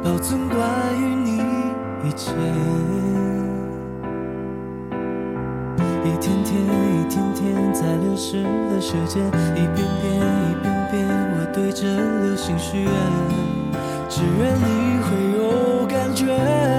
[0.02, 0.58] 保存关
[0.98, 1.36] 于你
[2.08, 2.32] 一切。
[6.06, 10.16] 一天天，一天天，在流逝的时间，一遍遍，
[10.48, 11.86] 一遍遍，我对着
[12.22, 12.90] 流星许愿，
[14.08, 15.06] 只愿你会
[15.36, 16.77] 有感觉。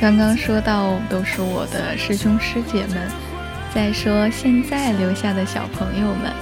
[0.00, 3.08] 刚刚说到都是我的师兄师姐们，
[3.72, 6.32] 再说现在留下的小朋友们，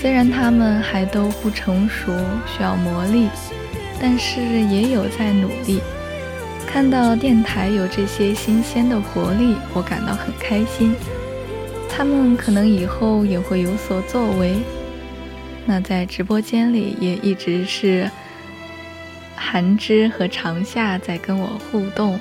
[0.00, 2.12] 虽然他们还都不成熟，
[2.46, 3.28] 需要磨砺，
[4.00, 5.80] 但是也有在努力。
[6.64, 10.94] 看到电台有这些新鲜的活力，我感到很开心。
[11.88, 14.62] 他们可能以后也会有所作为。
[15.64, 18.10] 那在直播间里也一直是
[19.36, 22.18] 韩之和长夏在跟我互动。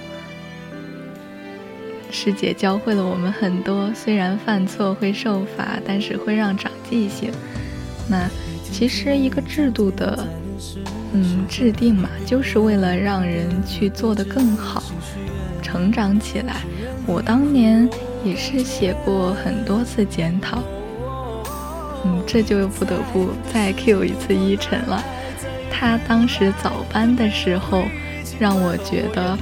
[2.12, 7.32] 师姐教会了我们很多，虽然犯错会受罚，但是会让长记性。
[8.10, 8.30] 那
[8.64, 10.28] 其实一个制度的，
[11.14, 14.84] 嗯，制定嘛，就是为了让人去做得更好，
[15.62, 16.58] 成长起来。
[17.08, 17.90] 我当年
[18.24, 20.62] 也是写过很多次检讨。
[22.04, 25.04] 嗯，这就不得不再 Q 一次依晨了。
[25.70, 27.84] 他当时早班的时候，
[28.40, 29.38] 让我觉得，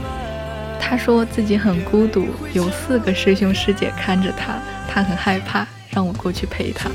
[0.79, 6.89] 他说自己很孤独，有四个师兄师姐看着他，他很害怕，让我过去陪他。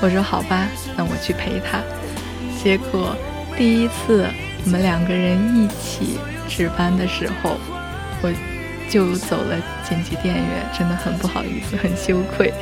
[0.00, 1.80] 我说好吧，那我去陪他。
[2.62, 3.16] 结果
[3.56, 4.26] 第一次
[4.64, 7.58] 我们两个人一起值班的时候，
[8.22, 8.32] 我
[8.88, 9.56] 就走了
[9.88, 12.52] 紧急电源，真的很不好意思，很羞愧。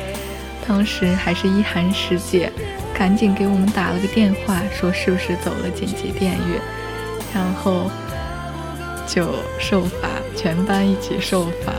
[0.67, 2.51] 当时还是一涵师姐，
[2.93, 6.61] 赶紧给我们打了个电话，说是不是走了紧急电源，
[7.33, 7.89] 然后
[9.07, 11.73] 就受罚，全班一起受罚。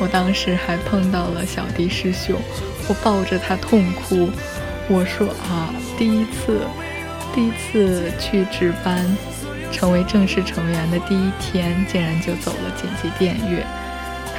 [0.00, 2.34] 我当时还碰到了小弟师兄，
[2.88, 4.30] 我抱着他痛哭，
[4.88, 5.68] 我说啊，
[5.98, 6.62] 第一次，
[7.34, 9.04] 第一次去值班，
[9.70, 13.64] 成为正式成员的第一天，竟然就走了紧急电源。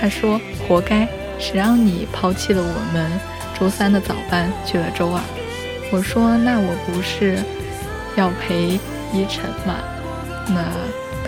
[0.01, 3.11] 他说活该，谁让你抛弃了我们。
[3.59, 5.21] 周三的早班去了周二，
[5.91, 7.37] 我说那我不是
[8.17, 8.79] 要陪
[9.13, 9.79] 依晨吗？
[10.47, 10.69] 那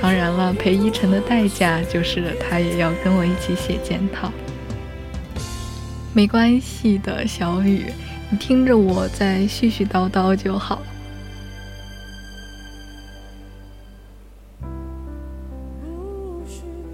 [0.02, 4.32] 当然了，陪依晨的代价就是他也要跟我一起写检讨。
[6.14, 7.86] 没关系的，小雨，
[8.30, 10.82] 你听着我在絮絮叨叨就好。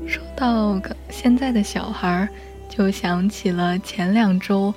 [0.05, 0.79] 说到
[1.09, 2.29] 现在的小孩，
[2.69, 4.71] 就想起了前两周。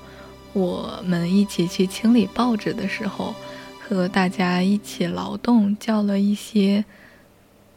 [0.54, 3.34] 我们一起去清理报纸的时候，
[3.80, 6.84] 和大家一起劳动，叫了一些，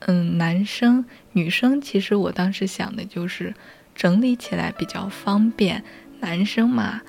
[0.01, 1.03] 嗯，男生、
[1.33, 1.81] 女生。
[1.81, 3.53] 其实我当时想的就是
[3.95, 5.83] 整理起来比较方便，
[6.19, 7.01] 男生嘛，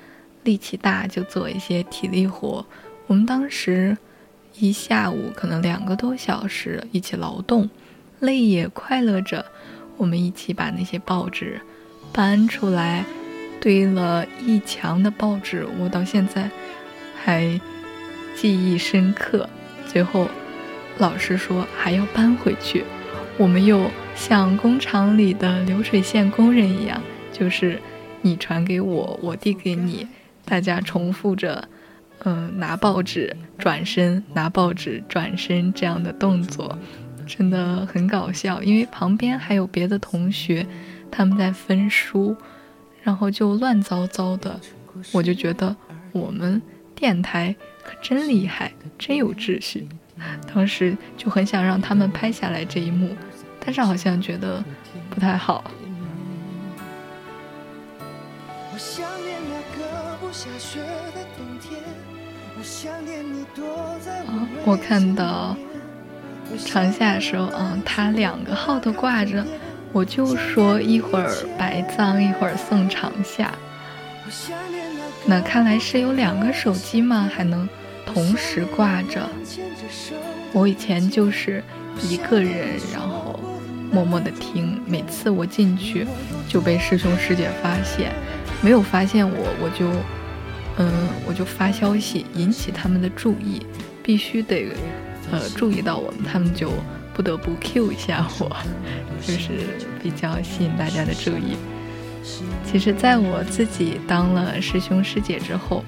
[0.42, 2.64] 力气大，就做一些体力活。
[3.06, 3.96] 我们当时
[4.58, 7.68] 一下午可能两个多小时一起劳动，
[8.20, 9.44] 累也快乐着。
[9.98, 11.60] 我们一起把那些报纸
[12.10, 13.04] 搬出来。
[13.60, 16.48] 堆了一墙的报纸，我到现在
[17.16, 17.60] 还
[18.36, 19.48] 记忆深刻。
[19.86, 20.28] 最后，
[20.98, 22.84] 老师说还要搬回去，
[23.36, 27.02] 我们又像工厂里的流水线工人一样，
[27.32, 27.80] 就是
[28.22, 30.06] 你传给我，我递给你，
[30.44, 31.68] 大家重复着，
[32.24, 36.78] 嗯，拿报纸转身，拿报纸转身这样的动作，
[37.26, 38.62] 真的很搞笑。
[38.62, 40.66] 因为旁边还有别的同学，
[41.10, 42.36] 他们在分书。
[43.08, 44.60] 然后就乱糟糟的，
[45.12, 45.74] 我就觉得
[46.12, 46.60] 我们
[46.94, 49.88] 电台可真厉害，真有秩序。
[50.52, 53.16] 当时就很想让他们拍下来这一幕，
[53.64, 54.62] 但是好像觉得
[55.08, 55.64] 不太好。
[64.66, 65.56] 我看到
[66.62, 69.42] 长夏说，嗯，他两个号都挂着。
[69.92, 73.52] 我就说一会儿白藏，一会儿送长夏。
[75.26, 77.28] 那看来是有两个手机吗？
[77.34, 77.68] 还能
[78.06, 79.28] 同时挂着？
[80.52, 81.62] 我以前就是
[82.02, 83.40] 一个人，然后
[83.90, 84.80] 默默的听。
[84.86, 86.06] 每次我进去
[86.46, 88.12] 就被师兄师姐发现，
[88.60, 89.86] 没有发现我，我就
[90.76, 93.66] 嗯，我就发消息引起他们的注意，
[94.02, 94.68] 必须得
[95.30, 96.70] 呃注意到我们，他们就。
[97.18, 98.56] 不得不 Q 一下我，
[99.20, 99.66] 就是
[100.00, 101.56] 比较吸引大家的注意。
[102.64, 105.82] 其实，在我自己当了师兄师姐之后，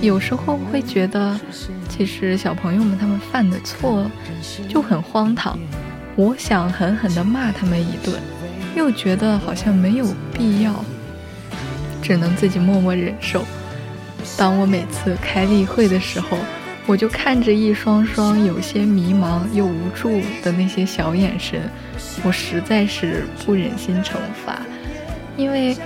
[0.00, 1.38] 有时候会觉得，
[1.90, 4.10] 其实小朋友们他们犯的错
[4.66, 5.58] 就很荒唐。
[6.16, 8.18] 我想狠狠地骂他们一顿，
[8.74, 10.82] 又觉得好像没有必要，
[12.00, 13.44] 只能自己默默忍受。
[14.38, 16.38] 当我每次开例会的时候，
[16.84, 21.70] 我就看着一双双有些迷茫又无助的那些小眼神，
[22.24, 24.60] 我实在是不忍心惩罚，
[25.36, 25.76] 因为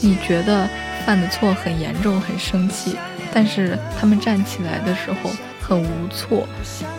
[0.00, 0.66] 你觉得
[1.04, 2.96] 犯的错很严重，很生气，
[3.32, 5.30] 但是他们站起来的时候
[5.60, 6.48] 很无措，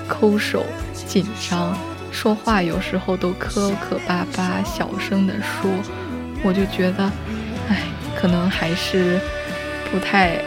[0.08, 0.64] 抠手、
[1.08, 1.76] 紧张，
[2.12, 5.72] 说话有时候都磕磕巴巴，小声的说，
[6.44, 7.12] 我就觉得，
[7.68, 7.82] 哎，
[8.16, 9.20] 可能还是
[9.92, 10.40] 不太。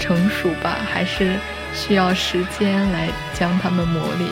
[0.00, 1.36] 成熟吧，还是
[1.72, 4.26] 需要时间来将他们磨砺。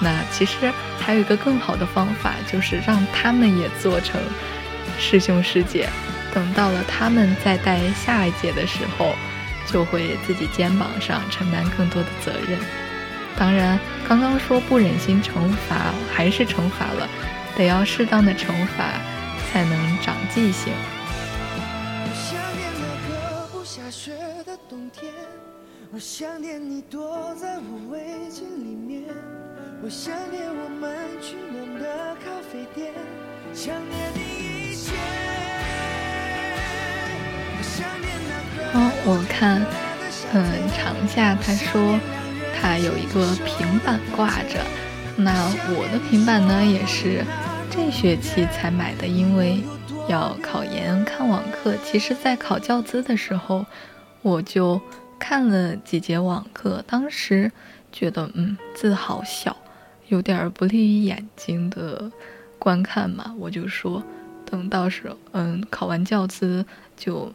[0.00, 4.18] 那其实还有一个更好的方法，就是让他们也做成
[4.98, 5.88] 师兄师姐。
[6.32, 9.14] 等到了他们再带下一届的时候，
[9.66, 12.58] 就会自己肩膀上承担更多的责任。
[13.36, 13.78] 当然，
[14.08, 17.08] 刚刚说不忍心惩罚，还是惩罚了，
[17.54, 18.46] 得要适当的惩
[18.76, 18.94] 罚，
[19.52, 20.72] 才能长记性。
[25.94, 29.04] 我想念你躲在无围巾里面，
[29.82, 30.90] 我想念我们
[31.20, 32.94] 取暖的咖啡店，
[33.52, 34.94] 想念你一切。
[38.72, 39.62] 哦，我看，
[40.32, 42.00] 嗯，长夏他说
[42.58, 44.64] 他有一个平板挂着，
[45.14, 45.30] 那
[45.76, 47.22] 我的平板呢也是
[47.70, 49.62] 这学期才买的，因为
[50.08, 51.74] 要考研看网课。
[51.84, 53.66] 其实，在考教资的时候，
[54.22, 54.80] 我就
[55.22, 57.52] 看了几节网课，当时
[57.92, 59.56] 觉得，嗯，字好小，
[60.08, 62.10] 有点不利于眼睛的
[62.58, 64.02] 观看嘛，我就说，
[64.44, 66.66] 等到时候，嗯，考完教资
[66.96, 67.32] 就。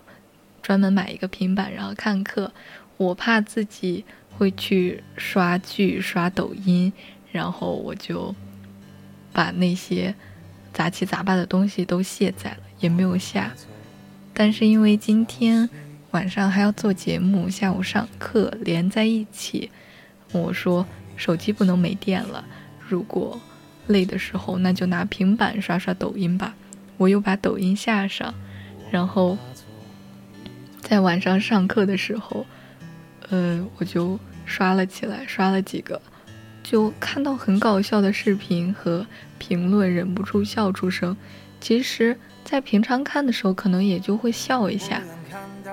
[0.59, 2.51] 专门买一个平板，然后看课。
[2.97, 4.03] 我怕自己
[4.37, 6.91] 会去刷剧、刷抖音，
[7.31, 8.35] 然后我就
[9.31, 10.13] 把那些
[10.73, 13.53] 杂七杂八的东西都卸载了，也没有下。
[14.33, 15.69] 但是因为今天
[16.11, 19.69] 晚上还要做节目，下午上课连在一起，
[20.31, 20.85] 我说
[21.15, 22.43] 手机不能没电了。
[22.87, 23.39] 如果
[23.87, 26.55] 累的时候，那就拿平板刷刷抖音吧。
[26.97, 28.33] 我又把抖音下上，
[28.91, 29.37] 然后。
[30.79, 32.45] 在晚上上课的时候，
[33.27, 36.01] 呃，我就刷了起来，刷了几个，
[36.63, 39.05] 就看到很搞笑的视频和
[39.37, 41.17] 评论，忍不住笑出声。
[41.59, 45.01] 其实，在平常看的时候，可能也就会笑一下，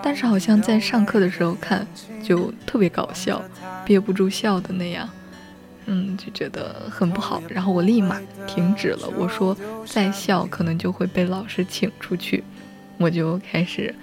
[0.02, 1.86] 但是好像在上课的时候看，
[2.22, 3.42] 就特别搞笑，
[3.84, 5.08] 憋不住笑的那样，
[5.86, 7.42] 嗯，就觉得很不好。
[7.48, 12.42] 然后我立马停止了，我说再笑可能就会被老师请出去，
[12.98, 13.94] 我就开始。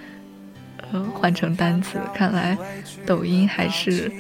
[1.14, 2.58] 换成单词，看来
[3.06, 4.12] 抖音还是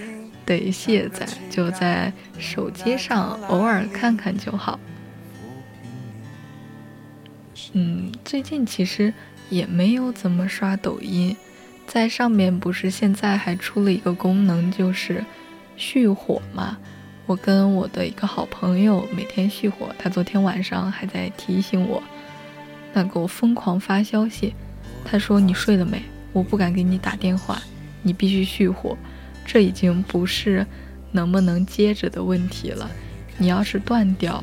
[0.45, 4.79] 得卸载，就在手机上偶尔看看就好。
[7.73, 9.13] 嗯，最近其实
[9.49, 11.35] 也没有怎么刷抖音，
[11.91, 15.25] 在上面不是现在还出了一个功能，就是
[15.75, 16.77] 续火嘛。
[17.25, 22.01] 我跟我的一个好朋友每天续火，他昨天晚上还在提醒我，
[22.93, 24.55] 那给我疯狂发消息，
[25.03, 26.01] 他说你睡了没？
[26.31, 27.61] 我不敢给你打电话，
[28.01, 28.97] 你必须续火。
[29.45, 30.65] 这已经不是
[31.11, 32.89] 能不能接着的问题了。
[33.37, 34.41] 你要是断掉，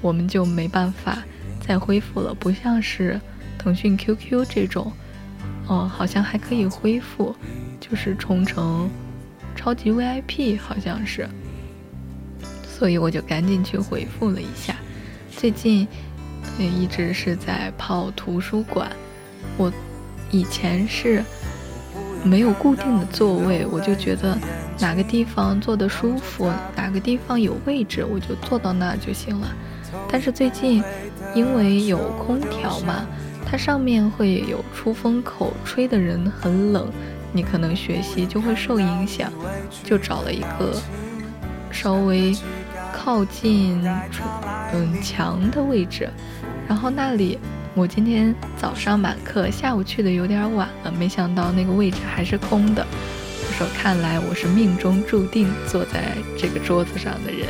[0.00, 1.22] 我们就没办法
[1.60, 2.34] 再恢复了。
[2.34, 3.20] 不像是
[3.56, 4.92] 腾讯 QQ 这种，
[5.68, 7.34] 哦，好像还可以恢复，
[7.78, 8.90] 就是充成
[9.54, 11.28] 超级 VIP，好像是。
[12.66, 14.74] 所以我就赶紧去回复了一下。
[15.30, 15.86] 最近
[16.58, 18.90] 也一直是在泡图书馆，
[19.56, 19.72] 我。
[20.30, 21.24] 以前是
[22.22, 24.36] 没有固定的座位，我就觉得
[24.78, 29.48] 哪个地方坐的舒服，哪个地方有位置，我就坐到那就行了。
[30.06, 30.84] 但是最近
[31.34, 31.96] 因为有
[32.26, 33.06] 空调嘛，
[33.50, 36.88] 它上面会有出风口，吹的人很冷，
[37.32, 39.32] 你可能学习就会受影响，
[39.82, 40.80] 就找了一个
[41.70, 42.36] 稍微
[42.92, 43.82] 靠近
[44.72, 46.08] 嗯墙的位置，
[46.68, 47.38] 然后那里。
[47.74, 52.84] 我今天早上满课，下午去的有点晚了，没想到那个位置还是空的。
[52.84, 57.46] 我说：“看来我是命中注定坐在这个桌子上的人。”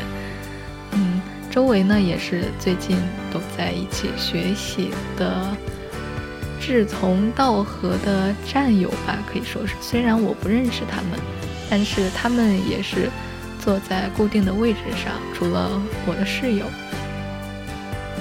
[0.93, 2.99] 嗯，周围呢也是最近
[3.33, 5.47] 都在一起学习的
[6.61, 9.75] 志同道合的战友吧，可以说是。
[9.81, 11.19] 虽然我不认识他们，
[11.71, 13.09] 但是他们也是
[13.59, 15.13] 坐在固定的位置上。
[15.35, 16.67] 除了我的室友，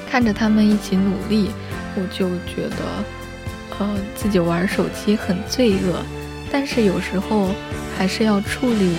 [0.09, 1.49] 看着他们一起努力。
[1.99, 2.85] 我就觉得，
[3.79, 6.05] 呃，自己玩手机很罪恶，
[6.51, 7.49] 但是有时候
[7.97, 8.97] 还是要处理，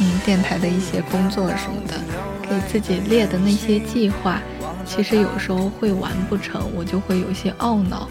[0.00, 1.98] 嗯，电台的一些工作什么的，
[2.46, 4.38] 给自己列的那些计划，
[4.84, 8.06] 其实有时候会完不成，我就会有些懊恼，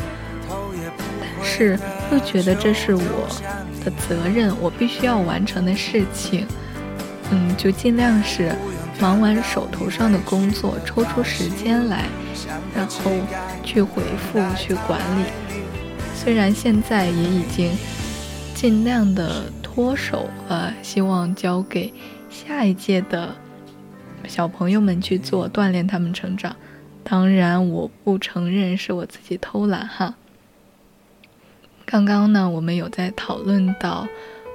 [1.46, 1.80] 是
[2.12, 3.30] 又觉得这是我
[3.86, 6.46] 的责任，我必须要完成的事情，
[7.32, 8.52] 嗯，就尽量是
[9.00, 12.06] 忙完手头上的工作，抽出时间来。
[12.76, 13.10] 然后
[13.64, 15.24] 去回复、去管理。
[16.14, 17.72] 虽然现在也已经
[18.54, 21.94] 尽量的脱手了，希望交给
[22.30, 23.34] 下一届的
[24.28, 26.54] 小朋友们去做，锻炼他们成长。
[27.04, 30.16] 当然，我不承认是我自己偷懒哈。
[31.86, 34.08] 刚刚呢，我们有在讨论到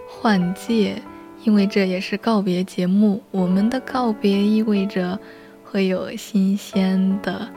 [0.09, 1.01] 换届，
[1.45, 3.23] 因为这也是告别节目。
[3.31, 5.19] 我们的告别意味着
[5.65, 7.49] 会有新鲜的。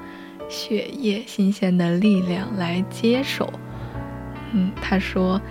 [0.49, 3.51] 血液新鲜的力量来接手。
[4.51, 5.41] 嗯，他说，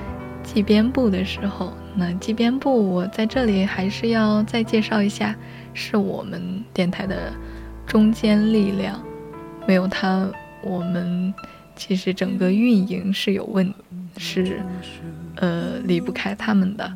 [0.45, 5.35] 记编部的时候，那记编部我在这里还是要再介绍一下，
[5.75, 7.33] 是我们电台的
[7.85, 9.03] 中坚力量，
[9.67, 10.31] 没有他，
[10.63, 11.35] 我们
[11.75, 13.75] 其实整个运营是有问题，
[14.17, 14.61] 是
[15.37, 16.93] 呃离不开他们的。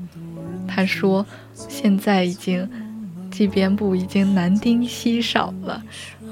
[0.67, 2.69] 他说，现在已经
[3.31, 5.83] 记编部已经男丁稀少了。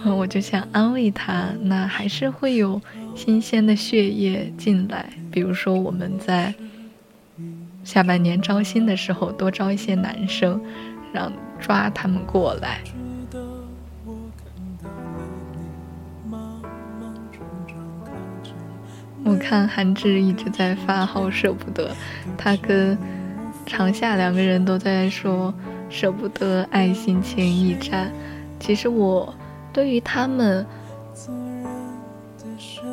[0.05, 2.80] 我就想安慰他，那还是会有
[3.14, 5.09] 新鲜的血液进来。
[5.30, 6.53] 比如说，我们在
[7.85, 10.61] 下半年招新的时候多招一些男生，
[11.12, 12.80] 让抓他们过来。
[19.25, 21.91] 我看韩志一直在发好舍不得，
[22.37, 22.97] 他跟
[23.66, 25.53] 长夏两个人都在说
[25.89, 28.12] 舍不得爱心情驿站。
[28.61, 29.35] 其实我
[29.72, 30.64] 对于他们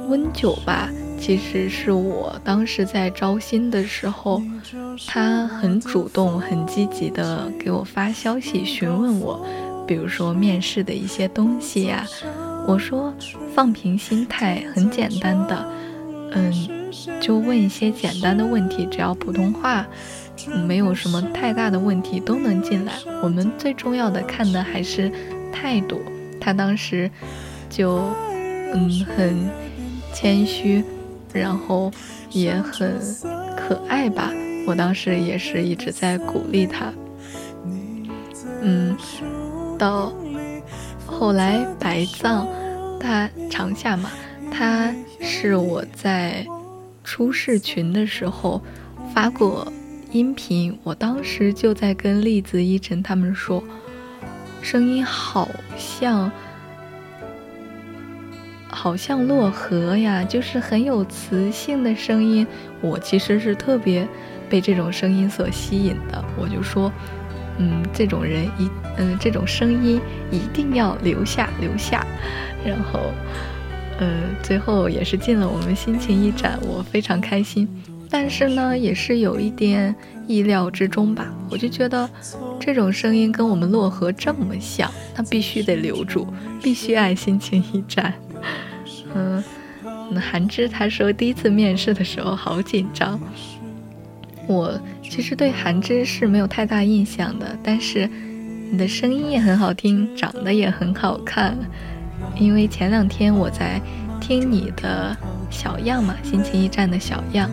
[0.08, 4.42] 温酒吧，其实是我当时在招新的时候，
[5.08, 9.46] 他很主动、很积极的给我发消息询问我，
[9.86, 12.06] 比如说面试的一些东西呀。
[12.68, 13.14] 我说
[13.54, 15.66] 放平心态，很简单的。
[16.32, 16.54] 嗯，
[17.20, 19.86] 就问一些简单的问题，只要普通话，
[20.66, 22.94] 没有什么太大的问题都能进来。
[23.22, 25.12] 我们最重要的看的还是
[25.52, 26.02] 态度。
[26.40, 27.10] 他当时
[27.70, 28.02] 就
[28.74, 29.50] 嗯很
[30.14, 30.84] 谦虚，
[31.32, 31.92] 然后
[32.32, 33.00] 也很
[33.56, 34.32] 可爱吧。
[34.66, 36.92] 我当时也是一直在鼓励他。
[38.64, 38.96] 嗯，
[39.78, 40.14] 到
[41.06, 42.48] 后来白藏
[43.00, 44.10] 他长夏嘛。
[44.52, 46.46] 他是我在
[47.04, 48.62] 初试群的时候
[49.14, 49.72] 发过
[50.12, 53.64] 音频，我当时就在跟栗子、一晨他们说，
[54.62, 55.48] 声音好
[55.78, 56.32] 像
[58.68, 62.46] 好像洛河呀，就是很有磁性的声音。
[62.82, 64.08] 我其实是特别
[64.50, 66.92] 被这种声音所吸引的，我就说，
[67.58, 70.02] 嗯，这种人一嗯这种声音
[70.32, 72.06] 一定要留下留下，
[72.66, 73.00] 然后。
[74.02, 74.08] 呃，
[74.42, 77.68] 最后也是进了我们心情驿站，我非常开心。
[78.10, 79.96] 但是呢，也是有一点
[80.28, 81.32] 意料之中吧。
[81.52, 82.10] 我就觉得
[82.60, 86.28] 这种声音跟我们漯河这么像，那必须得留住，
[86.64, 88.12] 必须爱心情驿站。
[89.14, 89.42] 嗯，
[90.10, 93.20] 那韩芝他说第一次面试的时候好紧张。
[94.48, 98.10] 我其实对韩芝是没有太大印象的，但是
[98.72, 101.56] 你的声音也很好听，长得也很好看。
[102.36, 103.82] 因为前两天我在
[104.20, 105.16] 听你的
[105.50, 107.50] 小样嘛，心情驿站的小样，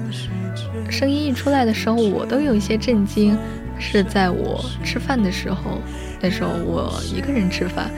[0.91, 3.37] 声音一出来的时候，我都有一些震惊。
[3.81, 5.79] 是在我吃饭的时候，
[6.21, 7.89] 那时候我一个人吃饭，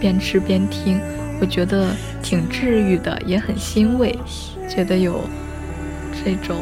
[0.00, 0.98] 边吃边听，
[1.38, 1.90] 我觉得
[2.22, 4.18] 挺治愈的，也很欣慰，
[4.70, 5.20] 觉得有
[6.24, 6.56] 这种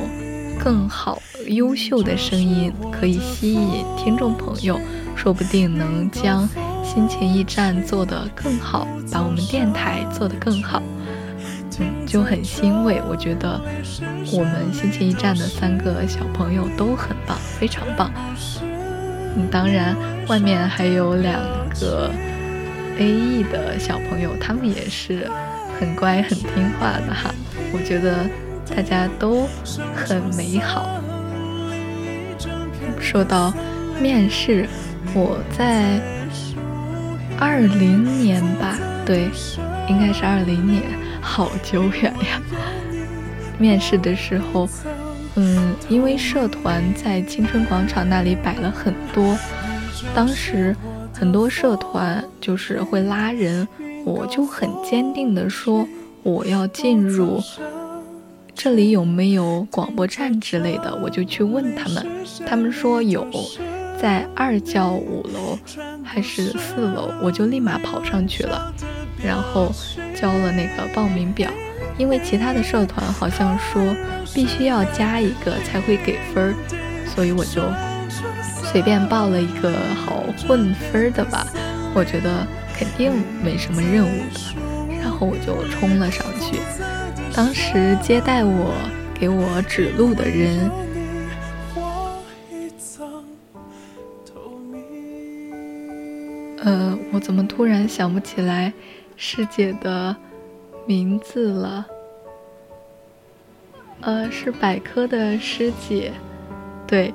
[0.58, 4.80] 更好、优秀的声音可以吸引听众朋友，
[5.14, 6.48] 说不定能将。
[6.86, 10.80] 心情驿站做得更好，把我们电台做得更好，
[11.78, 13.02] 嗯，就很欣慰。
[13.08, 13.60] 我觉得
[14.32, 18.10] 我们心情驿站的三个小朋友都很棒，非常棒。
[19.36, 19.94] 嗯，当然
[20.28, 21.38] 外面还有两
[21.78, 22.10] 个
[22.98, 25.28] A E 的小朋友，他们也是
[25.78, 27.34] 很乖、很听话的哈。
[27.74, 28.26] 我觉得
[28.74, 29.46] 大家都
[29.94, 30.88] 很美好。
[32.98, 33.52] 说到
[34.00, 34.66] 面试，
[35.12, 36.00] 我在。
[37.38, 39.28] 二零年吧，对，
[39.88, 40.82] 应该是二零年，
[41.20, 42.40] 好久远呀。
[43.58, 44.68] 面试的时候，
[45.34, 49.38] 嗯，因为社团在青春广场那里摆了很多，
[50.14, 50.74] 当时
[51.12, 53.68] 很多社团就是会拉人，
[54.04, 55.86] 我就很坚定的说
[56.22, 57.38] 我要进入，
[58.54, 62.06] 这里有没有广播站之类的，我就去问他们，
[62.46, 63.26] 他们说有。
[64.00, 65.58] 在二教五楼
[66.04, 68.72] 还是四楼，我就立马跑上去了，
[69.22, 69.72] 然后
[70.14, 71.50] 交了那个报名表。
[71.98, 73.82] 因为其他的社团好像说
[74.34, 76.54] 必须要加一个才会给分儿，
[77.06, 77.62] 所以我就
[78.70, 79.72] 随便报了一个
[80.04, 81.46] 好混分的吧。
[81.94, 86.60] 我觉得肯定没什么任务的，然后我就冲了上去。
[87.34, 88.74] 当时接待我、
[89.18, 90.70] 给我指路的人。
[96.66, 98.72] 呃，我怎么突然想不起来
[99.16, 100.16] 师姐的
[100.84, 101.86] 名字了？
[104.00, 106.10] 呃，是百科的师姐，
[106.84, 107.14] 对，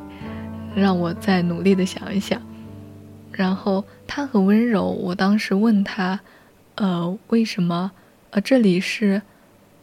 [0.73, 2.41] 让我再努力的想一想。
[3.33, 6.21] 然后她很温柔，我当时问她，
[6.75, 7.91] 呃，为什么？
[8.29, 9.21] 呃，这里是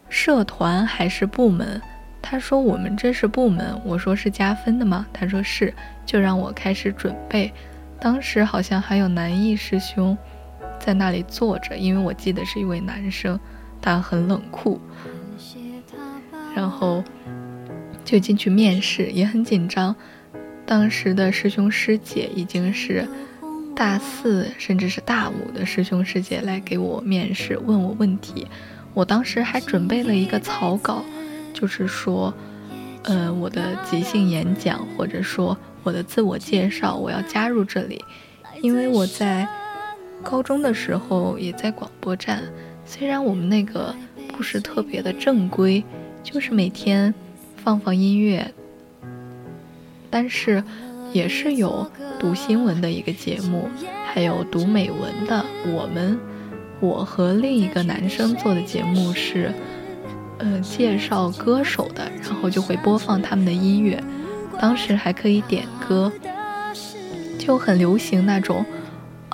[0.09, 1.79] 社团还是部门？
[2.23, 3.79] 她说我们这是部门。
[3.85, 5.07] 我说是加分的吗？
[5.13, 5.75] 她说是，
[6.07, 7.53] 就让我开始准备。
[8.01, 10.17] 当时好像还有南艺师兄
[10.79, 13.39] 在那里坐着，因为我记得是一位男生，
[13.81, 14.81] 他很冷酷，
[16.55, 17.03] 然后
[18.05, 19.95] 就进去面试，也很紧张。
[20.65, 23.09] 当时的师兄师姐已经是
[23.75, 28.47] 大四甚至是大五的师兄师姐来给我面试，问我问题。
[28.95, 31.05] 我当时还准备了一个草稿，
[31.55, 32.33] 就是说，
[33.05, 38.05] 呃，我的即兴演讲，或者说我的自我介绍，我要加入这里，
[38.61, 39.49] 因为我在
[40.23, 42.43] 高中的时候也在广播站，
[42.85, 43.95] 虽然我们那个
[44.33, 45.83] 不是特别的正规，
[46.23, 47.15] 就是每天
[47.57, 48.53] 放放音乐，
[50.11, 50.63] 但是
[51.13, 53.69] 也是有读新闻的一个节目，
[54.07, 55.45] 还有读美文的。
[55.67, 56.19] 我们，
[56.81, 59.53] 我和另一个男生做的节目是。
[60.41, 64.01] 呃，介绍歌手的，然后就会播放他们的音乐，
[64.61, 66.11] 当时还可以点歌，
[67.39, 68.65] 就很流行那种，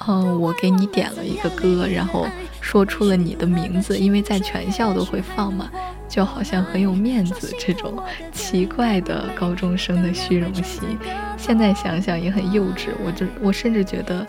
[0.07, 2.27] 嗯，我给你点了一个歌，然后
[2.61, 5.71] 说出了你的名字，因为在全校都会放嘛，
[6.09, 7.99] 就好像很有面子这种
[8.33, 10.99] 奇怪的高中生的虚荣心，
[11.37, 14.27] 现在想想也很幼稚，我就我甚至觉得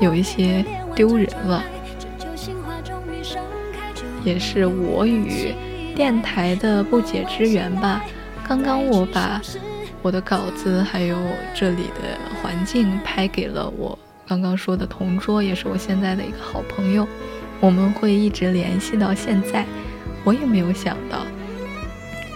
[0.00, 1.62] 有一些丢人了，
[4.24, 5.54] 也是我与。
[5.96, 8.04] 电台的不解之缘吧。
[8.46, 9.42] 刚刚我把
[10.02, 11.16] 我的稿子还有
[11.54, 17.06] 这里的环境拍给了我刚刚说的同桌，也是我现在的一个好朋友。
[17.60, 19.64] 我们会一直联系到现在。
[20.24, 21.26] 我也没有想到，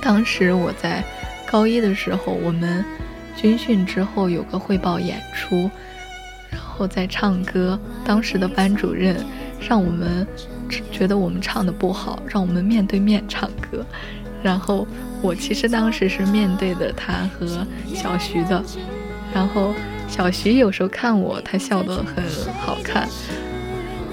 [0.01, 1.05] 当时我在
[1.47, 2.85] 高一的时候，我们
[3.37, 5.71] 军训之后有个汇报演出，
[6.51, 7.79] 然后在唱歌。
[8.05, 9.17] 当时的班主任
[9.61, 10.27] 让我们。
[10.91, 13.85] 觉得我们唱的不好，让我们面对面唱歌。
[14.43, 14.87] 然后
[15.23, 18.63] 我其实当时是面对的他和小徐的。
[19.33, 19.73] 然后
[20.09, 22.23] 小徐有时候看我，他笑得很
[22.61, 23.09] 好看。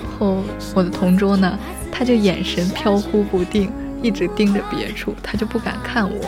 [0.02, 0.44] 然后
[0.74, 1.58] 我的同桌呢，
[1.92, 6.26] 他就眼神飘忽不定，一直盯着别处，他就不敢看我。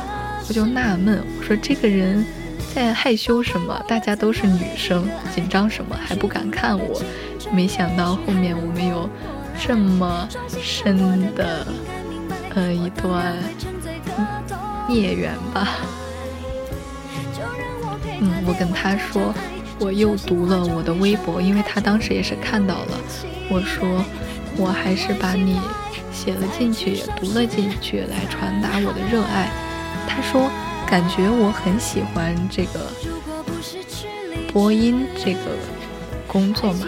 [0.49, 2.25] 我就纳闷，我说这个人
[2.73, 3.82] 在害羞什么？
[3.88, 5.95] 大家都是女生，紧张什么？
[5.95, 7.01] 还不敢看我。
[7.53, 9.09] 没想到后面我们有。
[9.63, 10.27] 这么
[10.59, 10.97] 深
[11.36, 11.67] 的，
[12.55, 13.36] 呃，一段
[14.91, 15.77] 孽缘吧。
[18.19, 19.33] 嗯，我跟他说，
[19.79, 22.99] 我又读了我的微博，因为他当时也是看到了。
[23.49, 24.03] 我说，
[24.57, 25.59] 我还是把你
[26.13, 29.49] 写了进去，也读了进去，来传达我的热爱。
[30.07, 30.49] 他说，
[30.85, 32.91] 感觉我很喜欢这个
[34.53, 35.39] 播音这个
[36.27, 36.85] 工作嘛。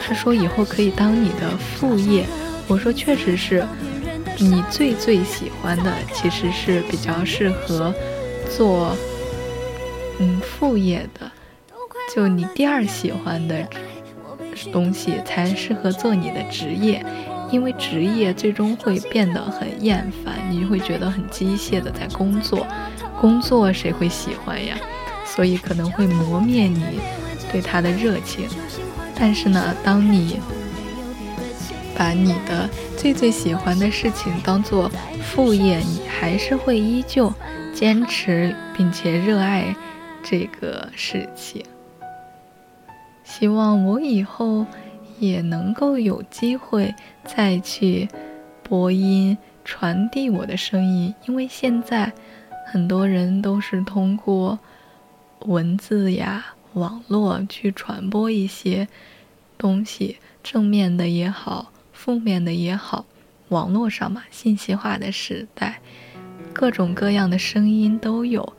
[0.00, 2.26] 他说以后可以当你的副业，
[2.66, 3.64] 我说确实是，
[4.42, 7.94] 你最最喜欢的其实是比较适合
[8.50, 8.96] 做
[10.18, 11.30] 嗯副业的，
[12.14, 13.64] 就你第二喜欢的
[14.72, 17.04] 东西才适合做你的职业，
[17.52, 22.66] 因为职业最终会变得很厌烦，你会觉得很机械的在工作，
[23.20, 24.76] 工作谁会喜欢呀？
[25.24, 27.00] 所以可能会磨灭你
[27.50, 28.48] 对他的热情。
[29.14, 30.40] 但是呢，当你
[31.96, 34.90] 把你的最最喜欢的事情当做
[35.22, 37.32] 副业，你还是会依旧
[37.74, 39.74] 坚持并且热爱
[40.22, 41.64] 这个事情。
[43.24, 44.66] 希望我以后
[45.18, 48.08] 也能够有机会再去
[48.62, 52.12] 播音，传递我的声音，因为现在
[52.66, 54.58] 很多人都是通过
[55.46, 56.54] 文字呀。
[56.74, 58.88] 网络去传播一些
[59.58, 61.71] 东西，正面的也好，
[62.04, 63.06] 负面的也好，
[63.50, 65.80] 网络上嘛，信息化的时代，
[66.52, 68.54] 各种各样的声音都有，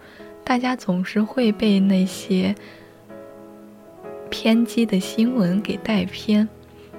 [0.45, 2.55] 大家总是会被那些
[4.29, 6.47] 偏激的新闻给带偏。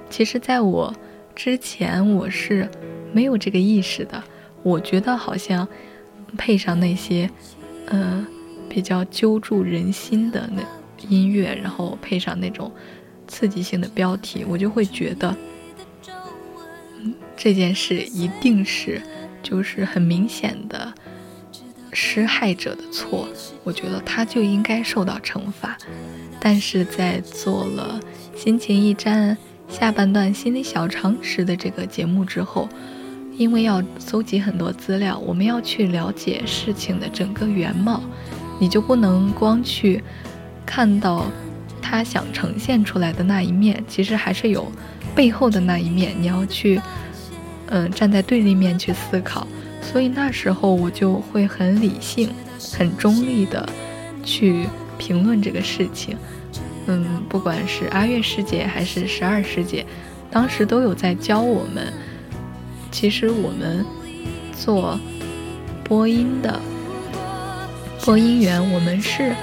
[0.07, 0.93] 其实，在我
[1.35, 2.69] 之前，我是
[3.11, 4.23] 没有这个意识的。
[4.61, 5.67] 我觉得好像
[6.37, 7.27] 配上那些，
[7.87, 8.23] 呃，
[8.69, 10.61] 比较揪住人心的那。
[11.09, 12.71] 音乐，然后配上那种
[13.27, 15.35] 刺激性的标题，我就会觉得，
[17.35, 19.01] 这件事一定是
[19.43, 20.93] 就是很明显的
[21.93, 23.27] 施害者的错，
[23.63, 25.77] 我觉得他就应该受到惩罚。
[26.39, 27.99] 但是在做了
[28.39, 29.37] 《心情驿站》
[29.73, 32.69] 下半段心理小常识的这个节目之后，
[33.37, 38.01] 因为要搜集很多资料，我们要去了解事情的整个原貌，
[38.59, 40.03] 你就不能光去。
[40.65, 41.25] 看到
[41.79, 44.71] 他想呈现出来的那一面，其实还是有
[45.13, 46.15] 背后的那一面。
[46.19, 46.81] 你要去，
[47.67, 49.47] 嗯，站在对立面去思考。
[49.81, 52.29] 所以那时候我就会很理性、
[52.77, 53.67] 很中立的
[54.23, 56.17] 去评论这个事情。
[56.87, 59.85] 嗯，不管是阿月师姐还是十二师姐，
[60.31, 61.91] 当时都有在教我们。
[62.91, 63.85] 其实我们
[64.57, 64.99] 做
[65.83, 66.59] 播音的
[68.03, 69.35] 播音员，我们是。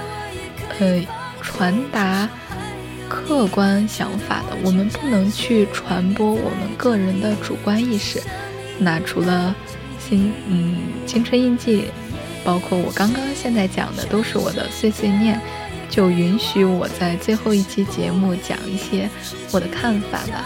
[0.79, 1.05] 呃，
[1.39, 2.27] 传达
[3.13, 8.19] 客观想法的，我们不能去传播我们个人的主观意识。
[8.79, 9.55] 那除了
[9.99, 11.85] 新嗯青春印记
[12.43, 15.39] 包括我刚刚现在讲的，都是我的碎碎念，
[15.89, 19.07] 就允许我在最后一期节目讲一些
[19.51, 20.43] 我的看法吧。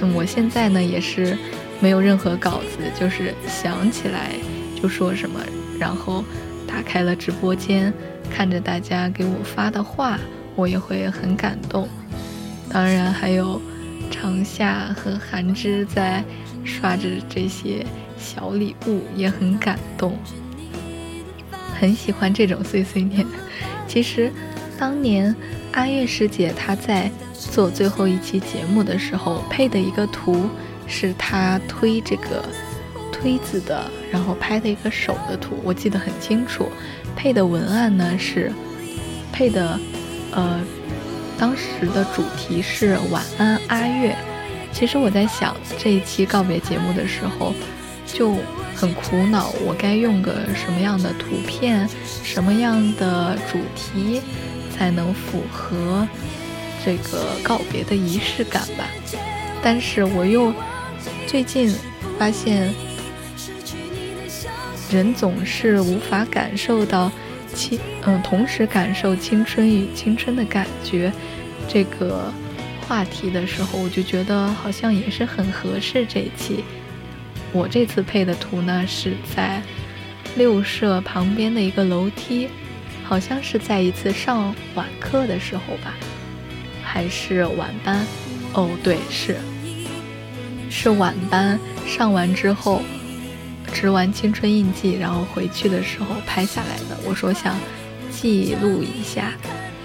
[0.00, 1.36] 那我现在呢，也是
[1.80, 4.32] 没有任何稿子，就是想起来
[4.80, 5.38] 就说什么，
[5.78, 6.24] 然后
[6.66, 7.92] 打开了直播间，
[8.30, 10.18] 看着大家给我发的话，
[10.54, 11.88] 我也会很感动。
[12.68, 13.60] 当然还有
[14.10, 16.22] 长夏和韩枝在
[16.64, 17.84] 刷着这些
[18.18, 20.16] 小礼物，也很感动。
[21.78, 23.26] 很喜欢这种碎碎念。
[23.88, 24.30] 其实，
[24.78, 25.34] 当年
[25.72, 30.48] 阿月师姐她在做最后一期节目的时候配的一个图，
[30.86, 32.44] 是她推这个
[33.10, 36.68] 推子的，然后拍的一个手的图，我记得很清楚。
[37.16, 38.52] 配的文案呢是
[39.32, 39.80] 配的，
[40.32, 40.60] 呃，
[41.38, 44.16] 当时的主题是晚安阿月。
[44.72, 47.52] 其实我在想这一期告别节目的时候，
[48.06, 48.36] 就。
[48.76, 51.86] 很苦恼，我该用个什么样的图片，
[52.24, 54.22] 什么样的主题，
[54.74, 56.08] 才能符合
[56.82, 58.86] 这个告别的仪式感吧？
[59.62, 60.50] 但是我又
[61.26, 61.76] 最近
[62.18, 62.72] 发现，
[64.90, 67.12] 人总是无法感受到
[67.54, 71.12] 青，嗯，同时感受青春与青春的感觉
[71.68, 72.32] 这个
[72.86, 76.64] 话题的时候，我就觉得好像也是很合适这一期。
[77.52, 79.60] 我这次配的图呢，是在
[80.36, 82.48] 六社旁边的一个楼梯，
[83.04, 85.94] 好像是在一次上晚课的时候吧，
[86.82, 88.06] 还是晚班？
[88.52, 89.36] 哦，对，是
[90.70, 92.82] 是晚班上完之后，
[93.72, 96.98] 植完青春印记，然后回去的时候拍下来的。
[97.04, 97.56] 我说想
[98.10, 99.32] 记录一下，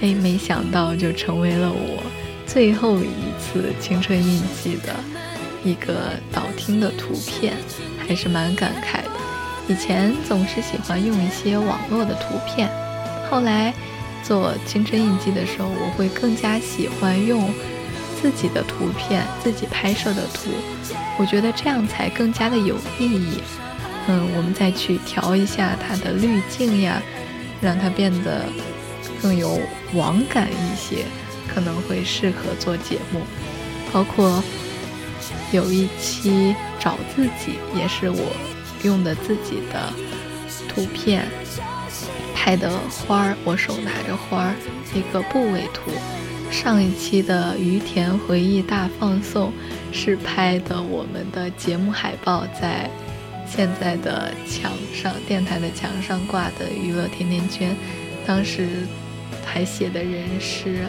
[0.01, 2.03] 哎，没想到就成为了我
[2.45, 4.93] 最后一次青春印记的。
[5.63, 7.57] 一个导听的图片，
[7.97, 9.09] 还是蛮感慨的。
[9.67, 12.69] 以前总是喜欢用一些网络的图片，
[13.31, 13.73] 后来
[14.21, 17.49] 做青春印记的时候，我会更加喜欢用
[18.21, 20.51] 自己的图片，自己拍摄的图。
[21.17, 23.41] 我觉得这样才更加的有意义。
[24.07, 27.01] 嗯，我们再去调一下它的滤镜呀，
[27.61, 28.45] 让它变得
[29.21, 29.59] 更有
[29.93, 31.05] 网感一些，
[31.47, 33.21] 可能会适合做节目，
[33.91, 34.43] 包括。
[35.51, 38.35] 有一期找自己，也是我
[38.83, 39.93] 用的自己的
[40.67, 41.25] 图片
[42.35, 44.55] 拍的花儿，我手拿着花儿，
[44.93, 45.91] 一个部位图。
[46.51, 49.53] 上一期的于田回忆大放送
[49.91, 52.89] 是拍的我们的节目海报，在
[53.47, 57.75] 现在的墙上，电台的墙上挂的娱乐甜甜圈，
[58.25, 58.67] 当时
[59.45, 60.85] 还写的人是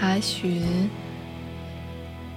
[0.00, 0.88] 阿寻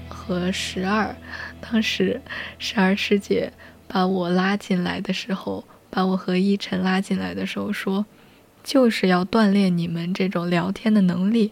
[0.09, 1.15] 和十二。
[1.61, 2.19] 当时，
[2.57, 3.53] 十二师姐
[3.87, 8.05] 把我拉进来的时候，把我和依晨拉进来的时候说，
[8.63, 11.51] 就是要锻炼你们这种聊天的能力。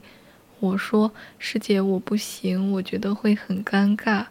[0.59, 4.25] 我说师姐我不行，我觉得会很尴尬。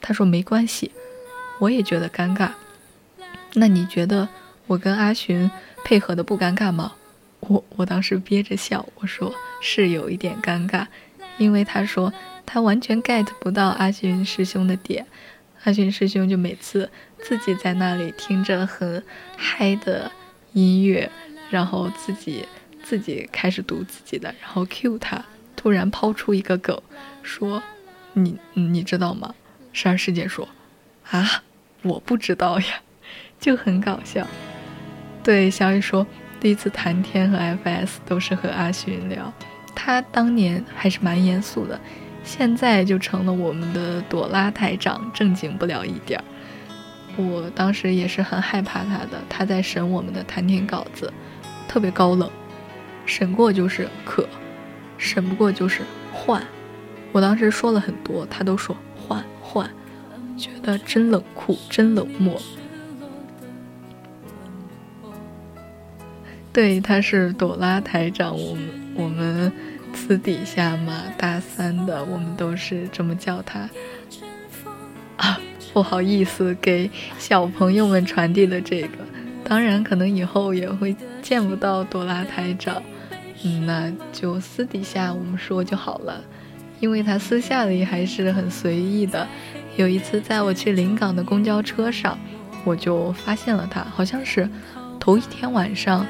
[0.00, 0.92] 她说没关系，
[1.58, 2.50] 我也觉得尴尬。
[3.58, 4.28] 那你觉得
[4.66, 5.50] 我跟阿寻
[5.84, 6.92] 配合的不尴尬吗？
[7.40, 10.86] 我我当时憋着笑，我说是有一点尴尬，
[11.38, 12.12] 因为他说。
[12.48, 15.04] 他完全 get 不到阿寻师兄的点，
[15.64, 16.88] 阿寻师兄就每次
[17.18, 19.02] 自己在那里听着很
[19.36, 20.12] 嗨的
[20.52, 21.10] 音乐，
[21.50, 22.46] 然后自己
[22.84, 25.24] 自己开始读自己的，然后 Q 他，
[25.56, 26.80] 突然抛出一个梗，
[27.24, 27.60] 说
[28.14, 29.34] ：“你你知道吗？”
[29.74, 30.48] 十二师姐说
[31.10, 31.42] ：“啊，
[31.82, 32.80] 我不知道呀。”
[33.46, 34.26] 就很搞笑。
[35.22, 36.04] 对小雨说，
[36.40, 39.32] 第一次谈天和 FS 都是和阿勋聊，
[39.72, 41.78] 他当年还是蛮严肃的。
[42.24, 46.24] 现在就成了我们的朵拉台长，正经不了一点儿。
[47.16, 51.12] 我当时也是很害怕他的，他在审我们的谈天稿子，
[51.68, 52.28] 特别高冷，
[53.04, 54.28] 审过就是可，
[54.98, 55.82] 审不过就是
[56.12, 56.42] 换。
[57.12, 59.70] 我当时说了很多，他都说换换，
[60.36, 62.42] 觉得真冷酷，真冷漠。
[66.56, 69.52] 对，他是朵拉台长，我们我们。
[69.94, 73.66] 私底下嘛，大三的我们都是这么叫他
[75.16, 75.40] 啊，
[75.72, 78.88] 不好意思给小朋友们传递了这个。
[79.42, 82.82] 当然，可能以后也会见不到朵拉台长，
[83.42, 86.22] 嗯，那就私底下我们说就好了。
[86.78, 89.26] 因为他私下里还是很随意的。
[89.76, 92.18] 有一次在我去临港的公交车上，
[92.64, 94.46] 我就发现了他，好像是
[95.00, 96.06] 头一天晚上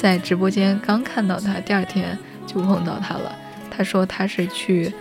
[0.00, 2.18] 在直播间刚看到他，第二天。
[2.46, 3.32] 就碰到他了，
[3.70, 4.92] 他说他是去，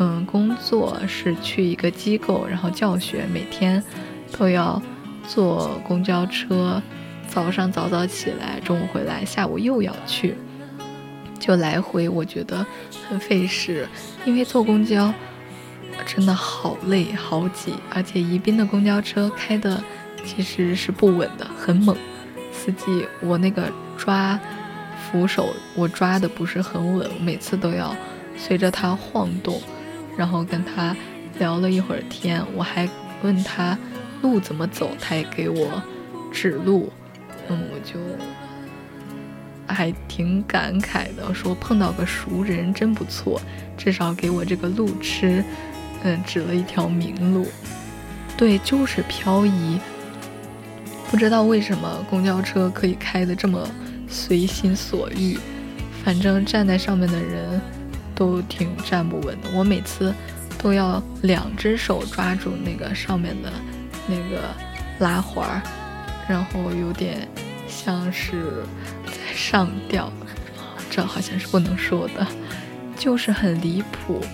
[0.00, 3.80] 嗯，工作是去一个机构，然后教学，每天
[4.36, 4.82] 都要
[5.28, 6.82] 坐公交车
[7.28, 10.34] 早上早早起来，中午回来，下午又要去，
[11.38, 12.66] 就来回，我觉得
[13.08, 13.86] 很费事，
[14.24, 15.14] 因为坐公交
[16.04, 19.80] 真的好累好挤，而且宜宾的公交车开的
[20.24, 21.96] 其实是不稳的，很猛，
[22.64, 23.68] 司机我那个
[23.98, 24.38] 抓
[24.96, 27.92] 扶手我抓的不是很稳，每次都要
[28.36, 29.60] 随着他晃动，
[30.16, 30.96] 然后跟他
[31.40, 32.88] 聊了一会儿天，我还
[33.22, 33.76] 问他
[34.20, 35.82] 路怎么走，他也给我
[36.30, 36.92] 指路。
[37.48, 37.98] 嗯，我就
[39.66, 43.42] 还挺感慨的，说碰到个熟人真不错，
[43.76, 45.42] 至少给我这个路痴，
[46.04, 47.48] 嗯，指了一条明路。
[48.36, 49.80] 对，就是漂移。
[51.12, 53.68] 不知道为什么公交车可以开的这么
[54.08, 55.38] 随心所欲，
[56.02, 57.60] 反正站在上面的人
[58.14, 59.50] 都挺站不稳的。
[59.52, 60.14] 我每次
[60.56, 63.52] 都要两只手抓住那个上面的
[64.06, 64.40] 那个
[65.00, 65.62] 拉环儿。
[66.26, 67.28] 然后有点
[67.68, 68.64] 像是
[69.04, 70.10] 在上吊，
[70.88, 72.26] 这好像是不能说的，
[72.96, 74.24] 就是很离谱。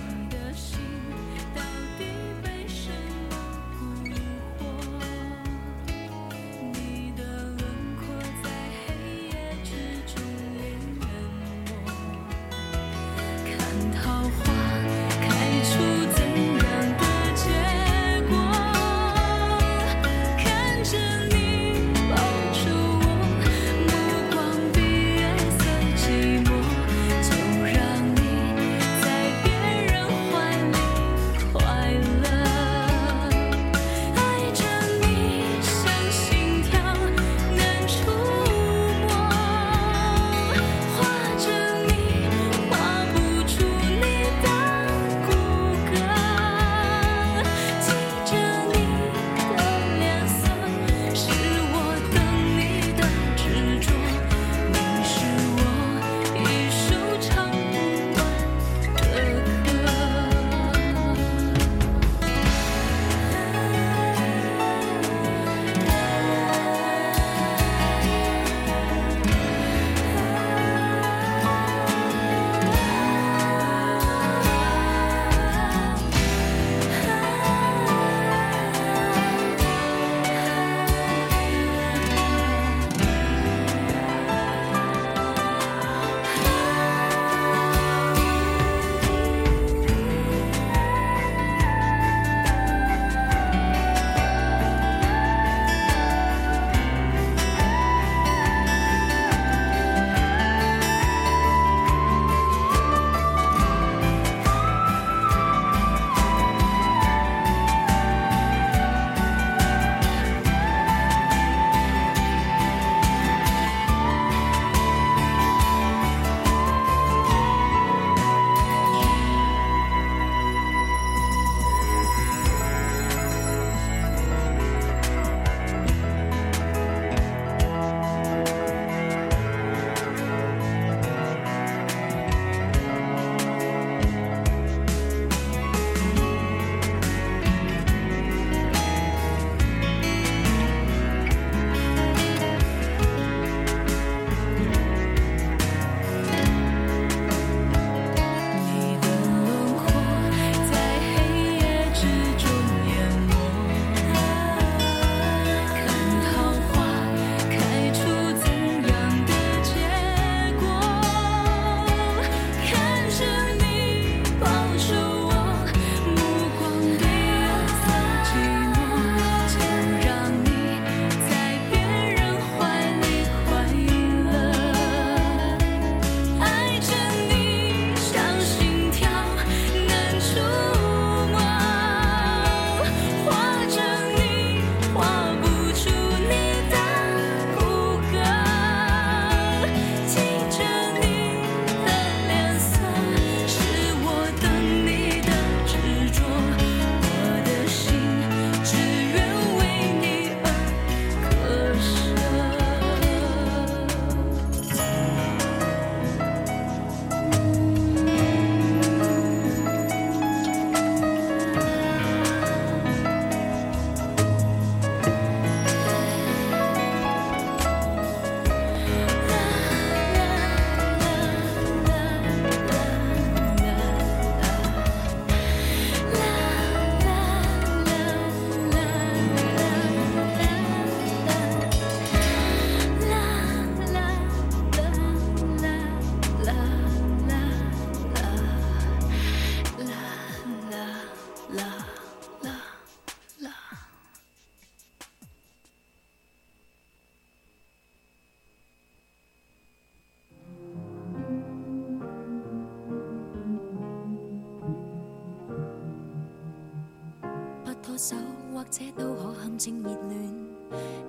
[257.99, 258.15] 手，
[258.55, 260.33] 或者都可陷阱热恋。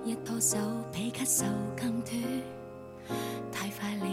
[0.04, 0.58] 一拖手，
[0.92, 1.44] 比咳嗽
[1.76, 2.20] 更短。
[3.52, 4.04] 太快了，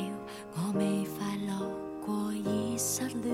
[0.53, 1.67] 我未快乐
[2.05, 3.33] 过已失恋。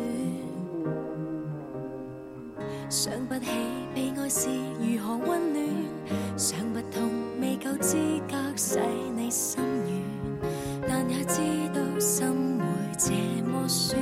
[2.90, 3.50] 想不起
[3.94, 4.48] 被爱是
[4.80, 7.12] 如何温暖，想不通
[7.42, 7.98] 未够资
[8.30, 8.80] 格使
[9.14, 10.48] 你心软，
[10.88, 11.42] 但也知
[11.74, 12.66] 道心会
[12.98, 13.12] 这
[13.46, 14.00] 么酸。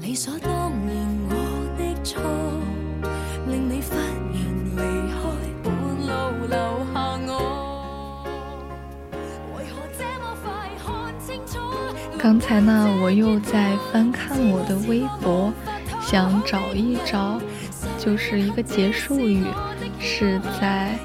[0.00, 0.38] 理所
[12.24, 15.52] 刚才呢，我又在翻看我的微博，
[16.00, 17.38] 想找一找，
[17.98, 19.44] 就是一个结束语，
[19.98, 20.98] 是在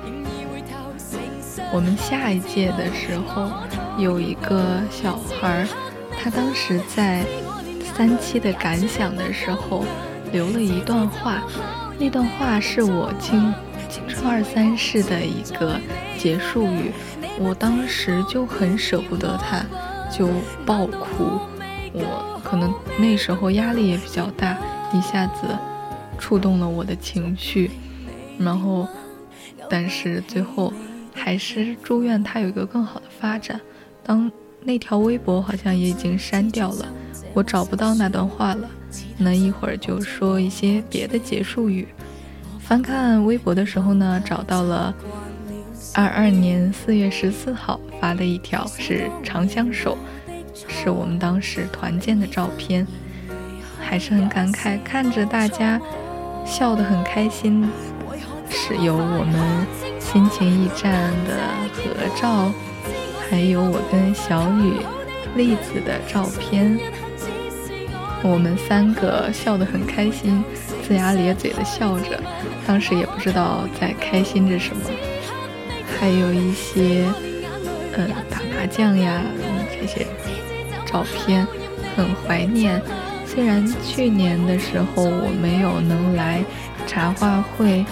[1.74, 3.52] 我们下一届的时候，
[3.98, 5.68] 有一个小孩，
[6.18, 7.26] 他当时在
[7.94, 9.84] 三期的感想的时候
[10.32, 11.44] 留了一段话，
[12.00, 13.54] 那段话是我青
[13.90, 15.78] 青春二三事的一个
[16.18, 16.94] 结束语，
[17.38, 19.66] 我当时就很舍不得他，
[20.12, 20.30] 就
[20.66, 21.40] 爆哭。
[21.92, 24.58] 我可能那时候压力也比较大，
[24.94, 25.48] 一下子
[26.18, 27.72] 触动了我的情绪，
[28.38, 28.88] 然后，
[29.70, 30.72] 但是最后
[31.14, 33.60] 还是祝愿他有一个更好的发展。
[34.04, 34.32] 当
[34.62, 36.86] 那条微博好像也已经删掉了，
[37.34, 38.70] 我找不到那段话了。
[39.18, 41.88] 那一会儿就说一些别的结束语。
[42.60, 44.94] 翻看微博的时候呢，找到了
[45.94, 49.98] 二二年四月十四号发的一条，是长相守。
[50.68, 52.86] 是我们当时团建的照片，
[53.80, 55.80] 还是很感慨，看着大家
[56.46, 57.68] 笑得很开心，
[58.50, 59.66] 是有我们
[60.00, 61.38] 心情驿站的
[61.74, 61.82] 合
[62.20, 62.52] 照，
[63.30, 64.74] 还有我跟小雨、
[65.36, 66.78] 栗子的照片，
[68.22, 70.44] 我们三个笑得很开心，
[70.88, 72.22] 龇牙咧嘴的笑着，
[72.68, 74.82] 当时也不知道在开心着什么，
[76.00, 77.06] 还有一些，
[77.98, 79.22] 嗯，打麻将呀，
[79.70, 80.08] 这些。
[80.92, 81.46] 照片
[81.96, 82.82] 很怀念，
[83.24, 86.44] 虽然去年的时候我没有能来
[86.88, 87.86] 茶话会，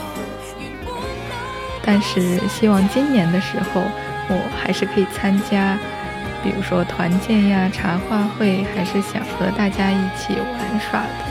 [1.83, 3.83] 但是希望今年的时候
[4.29, 5.77] 我还是可以参加，
[6.41, 11.26] 比如说团建呀、茶话会，还是想和大家一起玩耍的。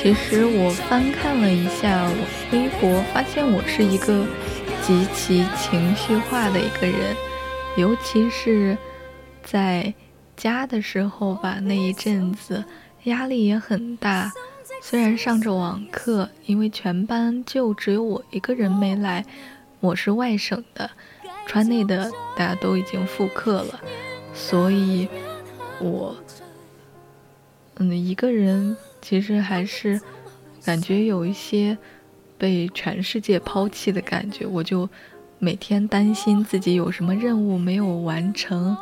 [0.00, 4.24] 其实我翻看了一下我微博，发现我是一个
[4.80, 7.16] 极其情绪化的一个人，
[7.76, 8.78] 尤其是
[9.42, 9.92] 在
[10.36, 12.64] 家的时候吧，那一阵子
[13.04, 14.32] 压力也很大。
[14.80, 19.26] 虽然上着网课，因为全班就只有我一个人没来，
[19.80, 20.88] 我是外省的，
[21.44, 23.80] 川内的大家都已经复课了，
[24.32, 25.08] 所以
[25.80, 26.16] 我
[27.78, 28.76] 嗯一个人。
[29.08, 29.98] 其实还是
[30.62, 31.78] 感觉有一些
[32.36, 34.86] 被全世界抛弃的感觉，我就
[35.38, 38.76] 每天担心自己有什么任务没有完成，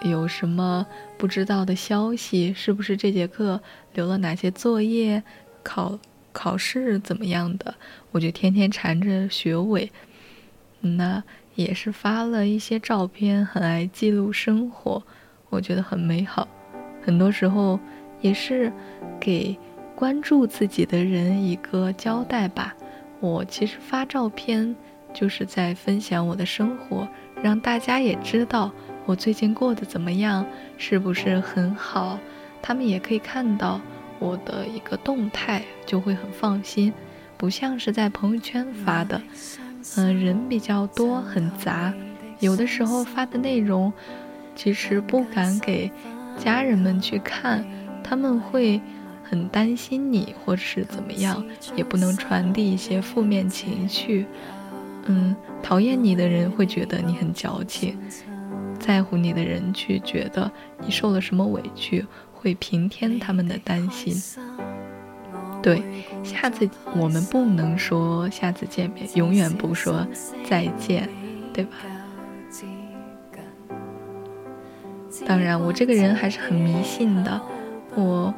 [0.00, 0.86] 有什么
[1.18, 3.60] 不知道的消息，是不是这节课
[3.92, 5.22] 留了哪些作业，
[5.62, 5.98] 考
[6.32, 7.74] 考试怎么样的，
[8.12, 9.92] 我就天天缠着学委。
[10.80, 11.22] 那
[11.54, 15.02] 也是发了一些照片，很爱记录生活，
[15.50, 16.48] 我觉得很美好。
[17.04, 17.78] 很多时候
[18.24, 18.72] 也是。
[19.20, 19.56] 给
[19.94, 22.74] 关注自己的人一个交代吧。
[23.20, 24.76] 我其实发照片
[25.14, 27.08] 就是在分享我的生活，
[27.42, 28.70] 让大家也知道
[29.06, 30.44] 我最近过得怎么样，
[30.76, 32.18] 是不是很好。
[32.60, 33.80] 他们也可以看到
[34.18, 36.92] 我的一个动态，就会很放心，
[37.38, 39.22] 不像是在朋友圈发的，
[39.96, 41.94] 嗯，人比较多，很杂。
[42.40, 43.90] 有的时候发的内容，
[44.54, 45.90] 其实不敢给
[46.36, 47.64] 家人们去看，
[48.04, 48.80] 他们会。
[49.26, 51.42] 很担心你，或者是怎么样，
[51.74, 54.26] 也不能传递一些负面情绪。
[55.06, 57.98] 嗯，讨厌你的人会觉得你很矫情，
[58.78, 60.48] 在乎你的人却觉得
[60.78, 64.14] 你受了什么委屈，会平添他们的担心。
[65.62, 65.82] 对，
[66.22, 70.06] 下次我们不能说下次见面，永远不说
[70.44, 71.08] 再见，
[71.52, 71.70] 对吧？
[75.26, 77.40] 当然，我这个人还是很迷信的，
[77.96, 78.32] 我。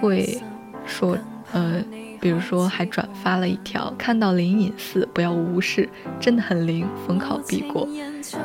[0.00, 0.40] 会
[0.86, 1.14] 说
[1.52, 1.84] 呃，
[2.22, 5.86] 比如说还转发了一条，看到灵隐寺不要无视，
[6.18, 7.86] 真的很灵，逢考必过。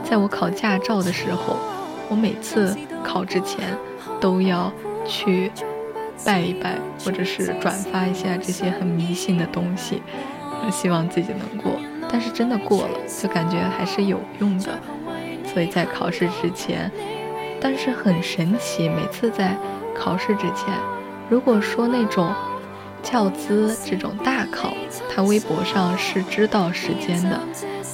[0.04, 1.56] 在我考驾照的时候，
[2.10, 3.74] 我每次考之前
[4.20, 4.70] 都要
[5.06, 5.50] 去
[6.26, 10.02] 拜一拜，或者是转发一下这些很迷信的东西，
[10.70, 11.80] 希望自己能过。
[12.12, 14.78] 但是真的过了，就感觉还是有用的。
[15.46, 16.92] 所以在考试之前，
[17.62, 19.56] 但是很神奇，每次在
[19.96, 20.74] 考试之前，
[21.30, 22.32] 如果说那种
[23.02, 24.74] 教资这种大考，
[25.10, 27.40] 他微博上是知道时间的，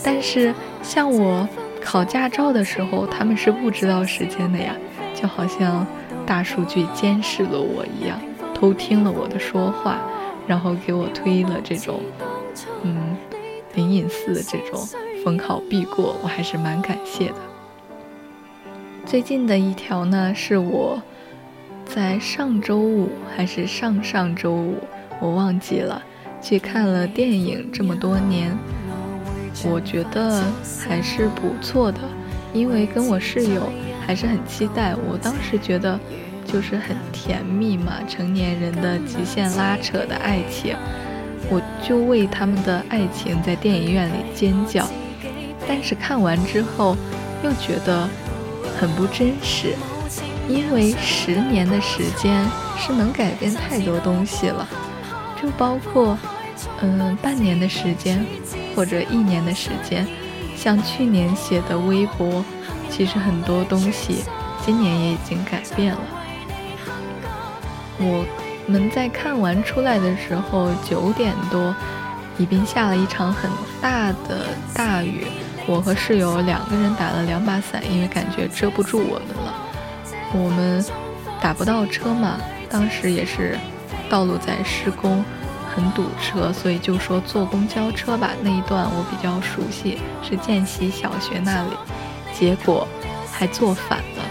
[0.03, 1.47] 但是像我
[1.81, 4.75] 考驾照的时候，他们是不知道时间的呀，
[5.13, 5.85] 就好像
[6.25, 8.19] 大数据监视了我一样，
[8.53, 9.99] 偷听了我的说话，
[10.47, 12.01] 然后给我推了这种，
[12.83, 13.15] 嗯。
[13.73, 14.85] 灵隐寺的这种
[15.23, 17.35] 逢考必过，我还是蛮感谢的。
[19.05, 21.01] 最近的一条呢，是我
[21.93, 24.77] 在上周五还是上上周五，
[25.19, 26.01] 我忘记了，
[26.41, 27.69] 去看了电影。
[27.69, 28.57] 这么多年，
[29.65, 30.41] 我觉得
[30.88, 31.99] 还是不错的，
[32.53, 33.69] 因为跟我室友
[34.07, 34.95] 还是很期待。
[34.95, 35.99] 我当时觉得
[36.45, 40.73] 就是很甜蜜嘛，成年人的极限拉扯的爱情。
[41.49, 44.88] 我就为他们的爱情在电影院里尖叫，
[45.68, 46.95] 但是看完之后
[47.43, 48.07] 又觉得
[48.80, 49.76] 很不真实，
[50.51, 52.45] 因为十年的时间
[52.77, 54.67] 是能改变太多东西了，
[55.41, 56.17] 就包括
[56.81, 58.25] 嗯半年的时间
[58.75, 60.05] 或者一年的时间，
[60.55, 62.43] 像去年写的微博，
[62.89, 64.23] 其实很多东西
[64.65, 66.01] 今年也已经改变了，
[67.99, 68.25] 我。
[68.67, 71.75] 们在看完出来的时候，九点多，
[72.37, 73.49] 宜宾下了一场很
[73.81, 75.25] 大的大雨。
[75.65, 79.60] 我和室友两个人打了两把伞，因为感觉遮不住我们了。
[80.33, 80.83] 我们
[81.41, 82.37] 打不到车嘛，
[82.69, 83.57] 当时也是
[84.09, 85.23] 道路在施工，
[85.73, 88.31] 很堵车，所以就说坐公交车吧。
[88.41, 91.69] 那一段我比较熟悉，是建习小学那里。
[92.33, 92.87] 结果
[93.31, 94.23] 还坐反了，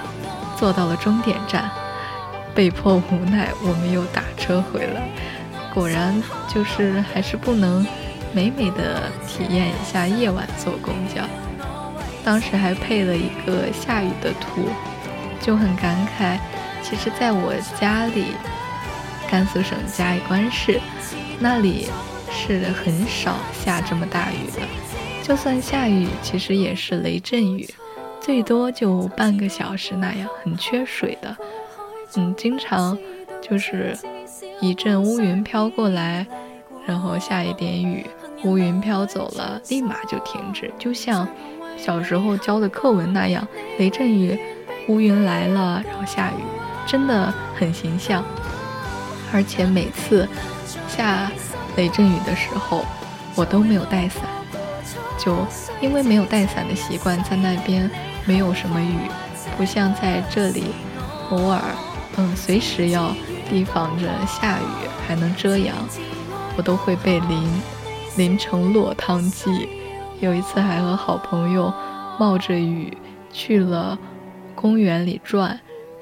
[0.57, 1.71] 坐到了终点站。
[2.55, 5.03] 被迫无奈，我们又打车回来。
[5.73, 6.21] 果然，
[6.53, 7.87] 就是还是不能
[8.33, 11.23] 美美的体验一下夜晚坐公交。
[12.25, 14.69] 当时还配了一个下雨的图，
[15.41, 16.39] 就很感慨。
[16.83, 18.27] 其实，在我家里，
[19.31, 20.81] 甘肃省嘉峪关市，
[21.39, 21.89] 那里
[22.31, 24.63] 是很少下这么大雨的。
[25.23, 27.69] 就算下雨，其实也是雷阵雨，
[28.21, 31.37] 最多就半个小时那样，很缺水的。
[32.17, 32.99] 嗯，经常
[33.41, 33.97] 就是
[34.61, 36.27] 一阵乌云飘过来，
[36.85, 38.05] 然后下一点雨，
[38.43, 41.29] 乌云飘走了，立马就停止，就像
[41.77, 43.47] 小时候教的课文那样，
[43.79, 44.37] 雷阵雨，
[44.91, 46.43] 乌云来了，然后下雨，
[46.85, 48.25] 真的很形象。
[49.33, 50.29] 而且每次
[50.89, 51.31] 下
[51.77, 52.85] 雷阵雨的时候，
[53.37, 54.25] 我都没有带伞，
[55.17, 55.47] 就
[55.81, 57.89] 因为没有带伞的习惯，在那边
[58.25, 58.99] 没有什么雨，
[59.57, 60.65] 不像在这里，
[61.31, 61.61] 偶尔。
[62.17, 63.15] 嗯，随时要
[63.49, 65.77] 提防着下雨，还能遮阳，
[66.57, 67.63] 我都会被淋
[68.17, 69.69] 淋成落汤鸡。
[70.19, 71.73] 有一次还和好朋友
[72.19, 72.99] 冒着雨
[73.33, 73.97] 去了
[74.61, 75.59] 公园里转，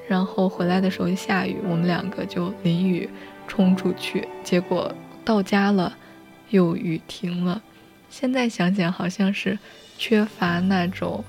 [0.09, 3.09] 然后回来的时候下雨，我们两个就淋雨
[3.47, 5.95] 冲出去，结果到家了
[6.49, 7.61] 又雨停了。
[8.09, 9.57] 现在想想，好像是
[9.97, 11.23] 缺乏那种。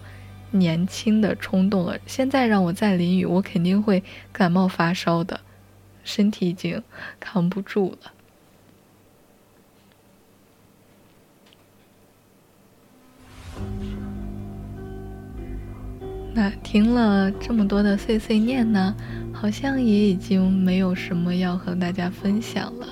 [0.52, 4.02] 年轻的冲动了，现在让我再淋雨，我肯定会
[4.32, 5.38] 感冒发烧的，
[6.02, 6.82] 身体已经
[7.20, 8.12] 扛不住了。
[16.32, 18.94] 那听了这么多的碎碎念呢，
[19.32, 22.86] 好像也已经没有什么要和大家分享了。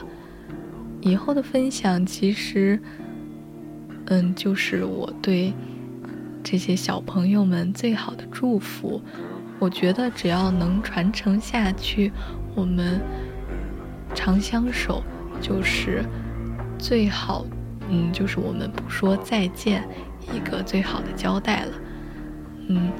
[1.00, 2.80] 以后的分享其实，
[4.06, 5.52] 嗯，就是我对。
[6.40, 9.02] 这些小朋友们最好的祝福，
[9.58, 12.10] 我觉得只要能传承下去，
[12.54, 12.98] 我们
[14.14, 15.02] 长相守
[15.42, 16.02] 就是
[16.78, 17.44] 最好，
[17.90, 19.86] 嗯，就是我们不说再见
[20.32, 21.72] 一个最好的交代了，
[22.68, 22.90] 嗯。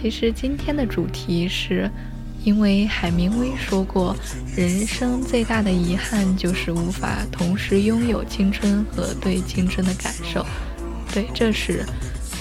[0.00, 1.90] 其实今天的主题是。
[2.44, 4.16] 因为海明威说过，
[4.56, 10.46] 人生最大的遗憾就是无法同时拥有青春和对青春的感受。
[11.12, 11.84] 对，这是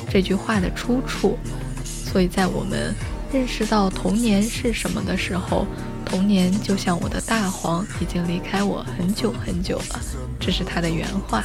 [0.07, 1.37] 这句话的出处。
[1.83, 2.93] 所以在我们
[3.33, 5.65] 认识到童年是什么的时候，
[6.05, 9.99] 童年就像我的大黄，已经离开我很久很久了。
[10.39, 11.43] 这是他的原话。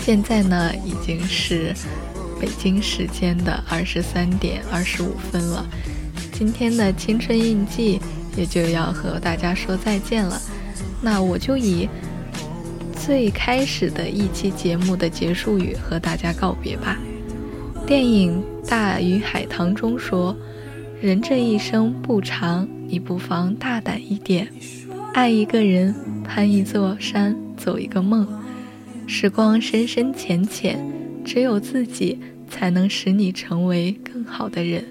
[0.00, 1.74] 现在呢，已经是
[2.40, 5.64] 北京时间的二十三点二十五分了。
[6.32, 8.00] 今天的青春印记
[8.36, 10.40] 也就要和大家说再见了。
[11.02, 11.88] 那我就以
[12.94, 16.98] 最开始的一期节目的结束语和大家告别吧。
[17.86, 20.36] 电影《大鱼海棠》中说
[21.00, 24.48] ：“人这一生不长，你不妨大胆一点，
[25.14, 25.94] 爱一个人，
[26.24, 28.26] 攀一座山，走一个梦。
[29.06, 30.76] 时光深深浅浅，
[31.26, 32.16] 只有自己
[32.48, 34.84] 才能使你成为更好的人。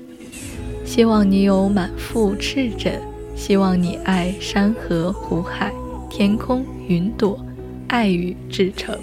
[0.86, 3.00] 希望你有满腹赤忱，
[3.38, 5.72] 希望你爱山河湖海。”
[6.12, 7.44] 天空云朵，
[7.88, 8.98] 爱与至诚，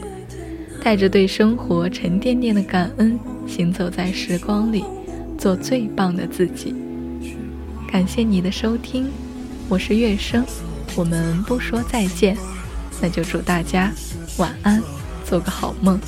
[0.83, 4.83] 带着对生活沉甸甸的感恩，行走在时光里，
[5.37, 6.75] 做最棒的自己。
[7.91, 9.11] 感谢你的收听，
[9.69, 10.43] 我是月生，
[10.97, 12.35] 我们不说再见，
[13.03, 13.93] 那就祝大家
[14.39, 14.83] 晚安，
[15.27, 16.01] 做个好梦。